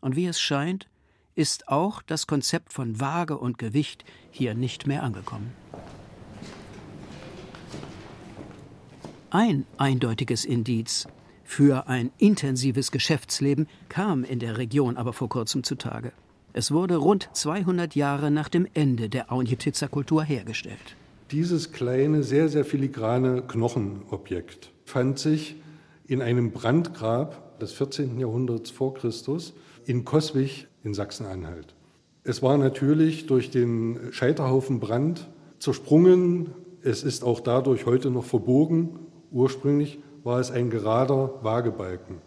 Und 0.00 0.16
wie 0.16 0.26
es 0.26 0.40
scheint, 0.40 0.88
ist 1.34 1.68
auch 1.68 2.02
das 2.02 2.26
Konzept 2.26 2.72
von 2.72 3.00
Waage 3.00 3.38
und 3.38 3.58
Gewicht 3.58 4.04
hier 4.30 4.54
nicht 4.54 4.86
mehr 4.86 5.02
angekommen. 5.02 5.52
Ein 9.30 9.64
eindeutiges 9.78 10.44
Indiz 10.44 11.06
für 11.52 11.86
ein 11.86 12.10
intensives 12.16 12.92
Geschäftsleben 12.92 13.68
kam 13.90 14.24
in 14.24 14.38
der 14.38 14.56
Region 14.56 14.96
aber 14.96 15.12
vor 15.12 15.28
kurzem 15.28 15.62
zutage. 15.62 16.12
Es 16.54 16.72
wurde 16.72 16.96
rund 16.96 17.28
200 17.34 17.94
Jahre 17.94 18.30
nach 18.30 18.48
dem 18.48 18.66
Ende 18.72 19.10
der 19.10 19.30
Aunjetitzer 19.30 19.88
Kultur 19.88 20.24
hergestellt. 20.24 20.96
Dieses 21.30 21.70
kleine, 21.70 22.22
sehr, 22.22 22.48
sehr 22.48 22.64
filigrane 22.64 23.42
Knochenobjekt 23.42 24.72
fand 24.86 25.18
sich 25.18 25.56
in 26.06 26.22
einem 26.22 26.52
Brandgrab 26.52 27.58
des 27.58 27.72
14. 27.72 28.18
Jahrhunderts 28.18 28.70
vor 28.70 28.94
Christus 28.94 29.52
in 29.84 30.06
Coswig 30.06 30.68
in 30.84 30.94
Sachsen-Anhalt. 30.94 31.74
Es 32.24 32.42
war 32.42 32.56
natürlich 32.56 33.26
durch 33.26 33.50
den 33.50 33.98
Scheiterhaufenbrand 34.10 35.28
zersprungen. 35.58 36.52
Es 36.80 37.02
ist 37.02 37.22
auch 37.22 37.40
dadurch 37.40 37.84
heute 37.84 38.10
noch 38.10 38.24
verbogen, 38.24 39.00
ursprünglich 39.30 39.98
war 40.24 40.40
es 40.40 40.50
ein 40.50 40.70
gerader 40.70 41.42
Waagebalken. 41.42 42.18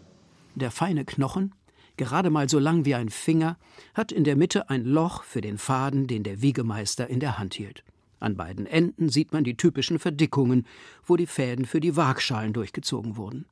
Der 0.54 0.70
feine 0.70 1.04
Knochen, 1.04 1.54
gerade 1.96 2.30
mal 2.30 2.48
so 2.48 2.58
lang 2.58 2.84
wie 2.84 2.94
ein 2.94 3.10
Finger, 3.10 3.56
hat 3.94 4.12
in 4.12 4.24
der 4.24 4.36
Mitte 4.36 4.70
ein 4.70 4.84
Loch 4.84 5.22
für 5.22 5.40
den 5.40 5.58
Faden, 5.58 6.06
den 6.06 6.22
der 6.22 6.42
Wiegemeister 6.42 7.08
in 7.08 7.20
der 7.20 7.38
Hand 7.38 7.54
hielt. 7.54 7.84
An 8.18 8.36
beiden 8.36 8.66
Enden 8.66 9.08
sieht 9.08 9.32
man 9.32 9.44
die 9.44 9.56
typischen 9.56 9.98
Verdickungen, 9.98 10.66
wo 11.04 11.16
die 11.16 11.26
Fäden 11.26 11.66
für 11.66 11.80
die 11.80 11.96
Waagschalen 11.96 12.52
durchgezogen 12.52 13.16
wurden. 13.16 13.46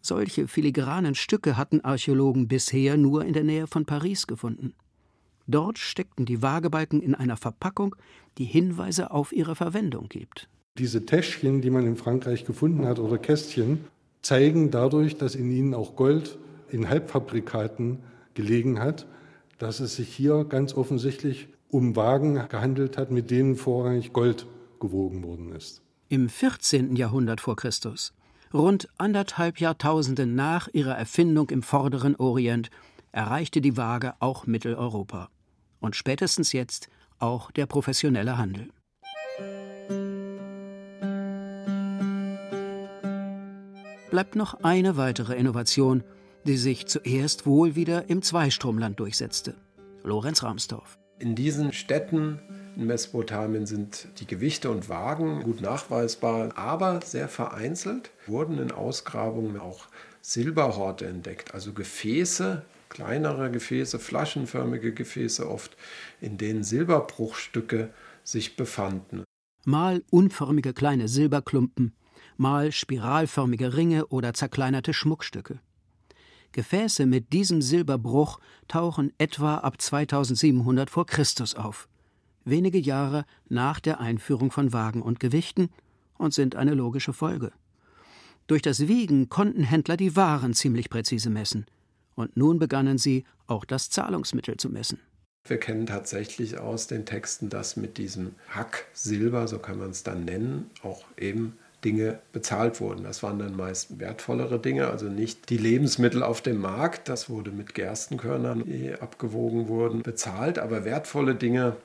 Solche 0.00 0.48
filigranen 0.48 1.14
Stücke 1.14 1.56
hatten 1.56 1.80
Archäologen 1.80 2.48
bisher 2.48 2.96
nur 2.96 3.24
in 3.24 3.32
der 3.32 3.44
Nähe 3.44 3.66
von 3.66 3.86
Paris 3.86 4.26
gefunden. 4.26 4.74
Dort 5.46 5.78
steckten 5.78 6.26
die 6.26 6.42
Waagebalken 6.42 7.00
in 7.00 7.14
einer 7.14 7.36
Verpackung, 7.36 7.94
die 8.38 8.44
Hinweise 8.44 9.10
auf 9.12 9.32
ihre 9.32 9.54
Verwendung 9.54 10.08
gibt. 10.08 10.48
Diese 10.78 11.06
Täschchen, 11.06 11.60
die 11.60 11.70
man 11.70 11.86
in 11.86 11.96
Frankreich 11.96 12.44
gefunden 12.44 12.84
hat, 12.86 12.98
oder 12.98 13.16
Kästchen, 13.16 13.84
zeigen 14.22 14.72
dadurch, 14.72 15.16
dass 15.16 15.36
in 15.36 15.48
ihnen 15.48 15.72
auch 15.72 15.94
Gold 15.94 16.36
in 16.68 16.88
Halbfabrikaten 16.88 17.98
gelegen 18.34 18.80
hat, 18.80 19.06
dass 19.58 19.78
es 19.78 19.94
sich 19.94 20.08
hier 20.08 20.44
ganz 20.44 20.74
offensichtlich 20.74 21.46
um 21.68 21.94
Wagen 21.94 22.48
gehandelt 22.48 22.98
hat, 22.98 23.12
mit 23.12 23.30
denen 23.30 23.54
vorrangig 23.54 24.12
Gold 24.12 24.46
gewogen 24.80 25.22
worden 25.22 25.52
ist. 25.52 25.80
Im 26.08 26.28
14. 26.28 26.96
Jahrhundert 26.96 27.40
vor 27.40 27.54
Christus, 27.54 28.12
rund 28.52 28.88
anderthalb 28.98 29.60
Jahrtausende 29.60 30.26
nach 30.26 30.68
ihrer 30.72 30.96
Erfindung 30.96 31.50
im 31.50 31.62
vorderen 31.62 32.16
Orient, 32.16 32.70
erreichte 33.12 33.60
die 33.60 33.76
Waage 33.76 34.14
auch 34.18 34.46
Mitteleuropa. 34.48 35.28
Und 35.78 35.94
spätestens 35.94 36.52
jetzt 36.52 36.88
auch 37.20 37.52
der 37.52 37.66
professionelle 37.66 38.38
Handel. 38.38 38.70
Bleibt 44.14 44.36
noch 44.36 44.62
eine 44.62 44.96
weitere 44.96 45.34
Innovation, 45.34 46.04
die 46.46 46.56
sich 46.56 46.86
zuerst 46.86 47.46
wohl 47.46 47.74
wieder 47.74 48.08
im 48.08 48.22
Zweistromland 48.22 49.00
durchsetzte. 49.00 49.56
Lorenz 50.04 50.44
Ramsdorf. 50.44 51.00
In 51.18 51.34
diesen 51.34 51.72
Städten 51.72 52.38
in 52.76 52.86
Mesopotamien 52.86 53.66
sind 53.66 54.06
die 54.20 54.26
Gewichte 54.28 54.70
und 54.70 54.88
Wagen 54.88 55.42
gut 55.42 55.60
nachweisbar, 55.60 56.56
aber 56.56 57.00
sehr 57.04 57.28
vereinzelt 57.28 58.12
wurden 58.28 58.60
in 58.60 58.70
Ausgrabungen 58.70 59.58
auch 59.58 59.86
Silberhorte 60.20 61.06
entdeckt, 61.06 61.52
also 61.52 61.72
Gefäße, 61.72 62.62
kleinere 62.90 63.50
Gefäße, 63.50 63.98
flaschenförmige 63.98 64.94
Gefäße 64.94 65.50
oft, 65.50 65.76
in 66.20 66.38
denen 66.38 66.62
Silberbruchstücke 66.62 67.92
sich 68.22 68.54
befanden. 68.54 69.24
Mal 69.64 70.04
unförmige 70.10 70.72
kleine 70.72 71.08
Silberklumpen, 71.08 71.96
mal 72.38 72.72
spiralförmige 72.72 73.76
Ringe 73.76 74.06
oder 74.06 74.34
zerkleinerte 74.34 74.92
Schmuckstücke. 74.92 75.60
Gefäße 76.52 77.06
mit 77.06 77.32
diesem 77.32 77.62
Silberbruch 77.62 78.38
tauchen 78.68 79.12
etwa 79.18 79.56
ab 79.56 79.80
2700 79.80 80.88
vor 80.88 81.04
Christus 81.04 81.54
auf, 81.54 81.88
wenige 82.44 82.78
Jahre 82.78 83.24
nach 83.48 83.80
der 83.80 84.00
Einführung 84.00 84.50
von 84.50 84.72
Wagen 84.72 85.02
und 85.02 85.18
Gewichten 85.18 85.68
und 86.16 86.32
sind 86.32 86.54
eine 86.54 86.74
logische 86.74 87.12
Folge. 87.12 87.52
Durch 88.46 88.62
das 88.62 88.86
Wiegen 88.86 89.28
konnten 89.28 89.64
Händler 89.64 89.96
die 89.96 90.16
Waren 90.16 90.54
ziemlich 90.54 90.90
präzise 90.90 91.30
messen, 91.30 91.66
und 92.14 92.36
nun 92.36 92.58
begannen 92.58 92.98
sie 92.98 93.24
auch 93.46 93.64
das 93.64 93.90
Zahlungsmittel 93.90 94.56
zu 94.56 94.70
messen. 94.70 95.00
Wir 95.46 95.58
kennen 95.58 95.86
tatsächlich 95.86 96.58
aus 96.58 96.86
den 96.86 97.04
Texten, 97.04 97.50
dass 97.50 97.76
mit 97.76 97.98
diesem 97.98 98.34
Hack 98.48 98.86
Silber, 98.92 99.48
so 99.48 99.58
kann 99.58 99.78
man 99.78 99.90
es 99.90 100.02
dann 100.02 100.24
nennen, 100.24 100.70
auch 100.82 101.04
eben 101.18 101.58
Dinge 101.84 102.18
bezahlt 102.32 102.80
wurden. 102.80 103.04
Das 103.04 103.22
waren 103.22 103.38
dann 103.38 103.56
meist 103.56 103.98
wertvollere 104.00 104.58
Dinge, 104.58 104.88
also 104.88 105.06
nicht 105.06 105.50
die 105.50 105.58
Lebensmittel 105.58 106.22
auf 106.22 106.40
dem 106.40 106.60
Markt, 106.60 107.08
das 107.08 107.28
wurde 107.28 107.50
mit 107.50 107.74
Gerstenkörnern, 107.74 108.64
die 108.64 108.94
abgewogen 108.94 109.68
wurden, 109.68 110.02
bezahlt, 110.02 110.58
aber 110.58 110.84
wertvolle 110.84 111.34
Dinge 111.34 111.76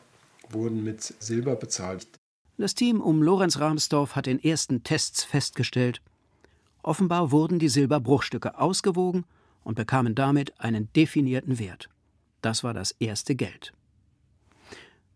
wurden 0.50 0.84
mit 0.84 1.02
Silber 1.02 1.56
bezahlt. 1.56 2.08
Das 2.58 2.76
Team 2.76 3.02
um 3.02 3.22
Lorenz 3.22 3.60
Rahmsdorf 3.60 4.16
hat 4.16 4.28
in 4.28 4.44
ersten 4.44 4.84
Tests 4.84 5.24
festgestellt, 5.24 6.02
offenbar 6.82 7.32
wurden 7.32 7.60
die 7.60 7.70
Silberbruchstücke 7.70 8.58
ausgewogen 8.60 9.26
und 9.64 9.76
bekamen 9.76 10.16
damit 10.16 10.60
einen 10.60 10.92
definierten 10.94 11.60
Wert. 11.60 11.90
Das 12.42 12.64
war 12.64 12.74
das 12.74 12.92
erste 13.00 13.36
Geld. 13.36 13.74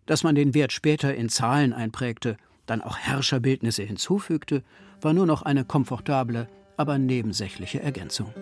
Dass 0.05 0.23
man 0.23 0.35
den 0.35 0.53
Wert 0.53 0.73
später 0.73 1.15
in 1.15 1.29
Zahlen 1.29 1.71
einprägte 1.71 2.37
dann 2.65 2.81
auch 2.81 2.97
Herrscherbildnisse 2.97 3.83
hinzufügte, 3.83 4.63
war 5.01 5.13
nur 5.13 5.25
noch 5.25 5.41
eine 5.41 5.65
komfortable, 5.65 6.47
aber 6.77 6.97
nebensächliche 6.97 7.81
Ergänzung. 7.81 8.33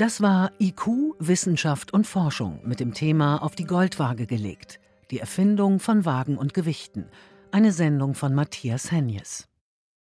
Das 0.00 0.22
war 0.22 0.52
IQ, 0.58 1.14
Wissenschaft 1.18 1.92
und 1.92 2.06
Forschung 2.06 2.60
mit 2.64 2.80
dem 2.80 2.94
Thema 2.94 3.42
auf 3.42 3.54
die 3.54 3.66
Goldwaage 3.66 4.26
gelegt. 4.26 4.80
Die 5.10 5.18
Erfindung 5.18 5.78
von 5.78 6.06
Wagen 6.06 6.38
und 6.38 6.54
Gewichten. 6.54 7.04
Eine 7.50 7.70
Sendung 7.70 8.14
von 8.14 8.34
Matthias 8.34 8.90
Henjes. 8.90 9.49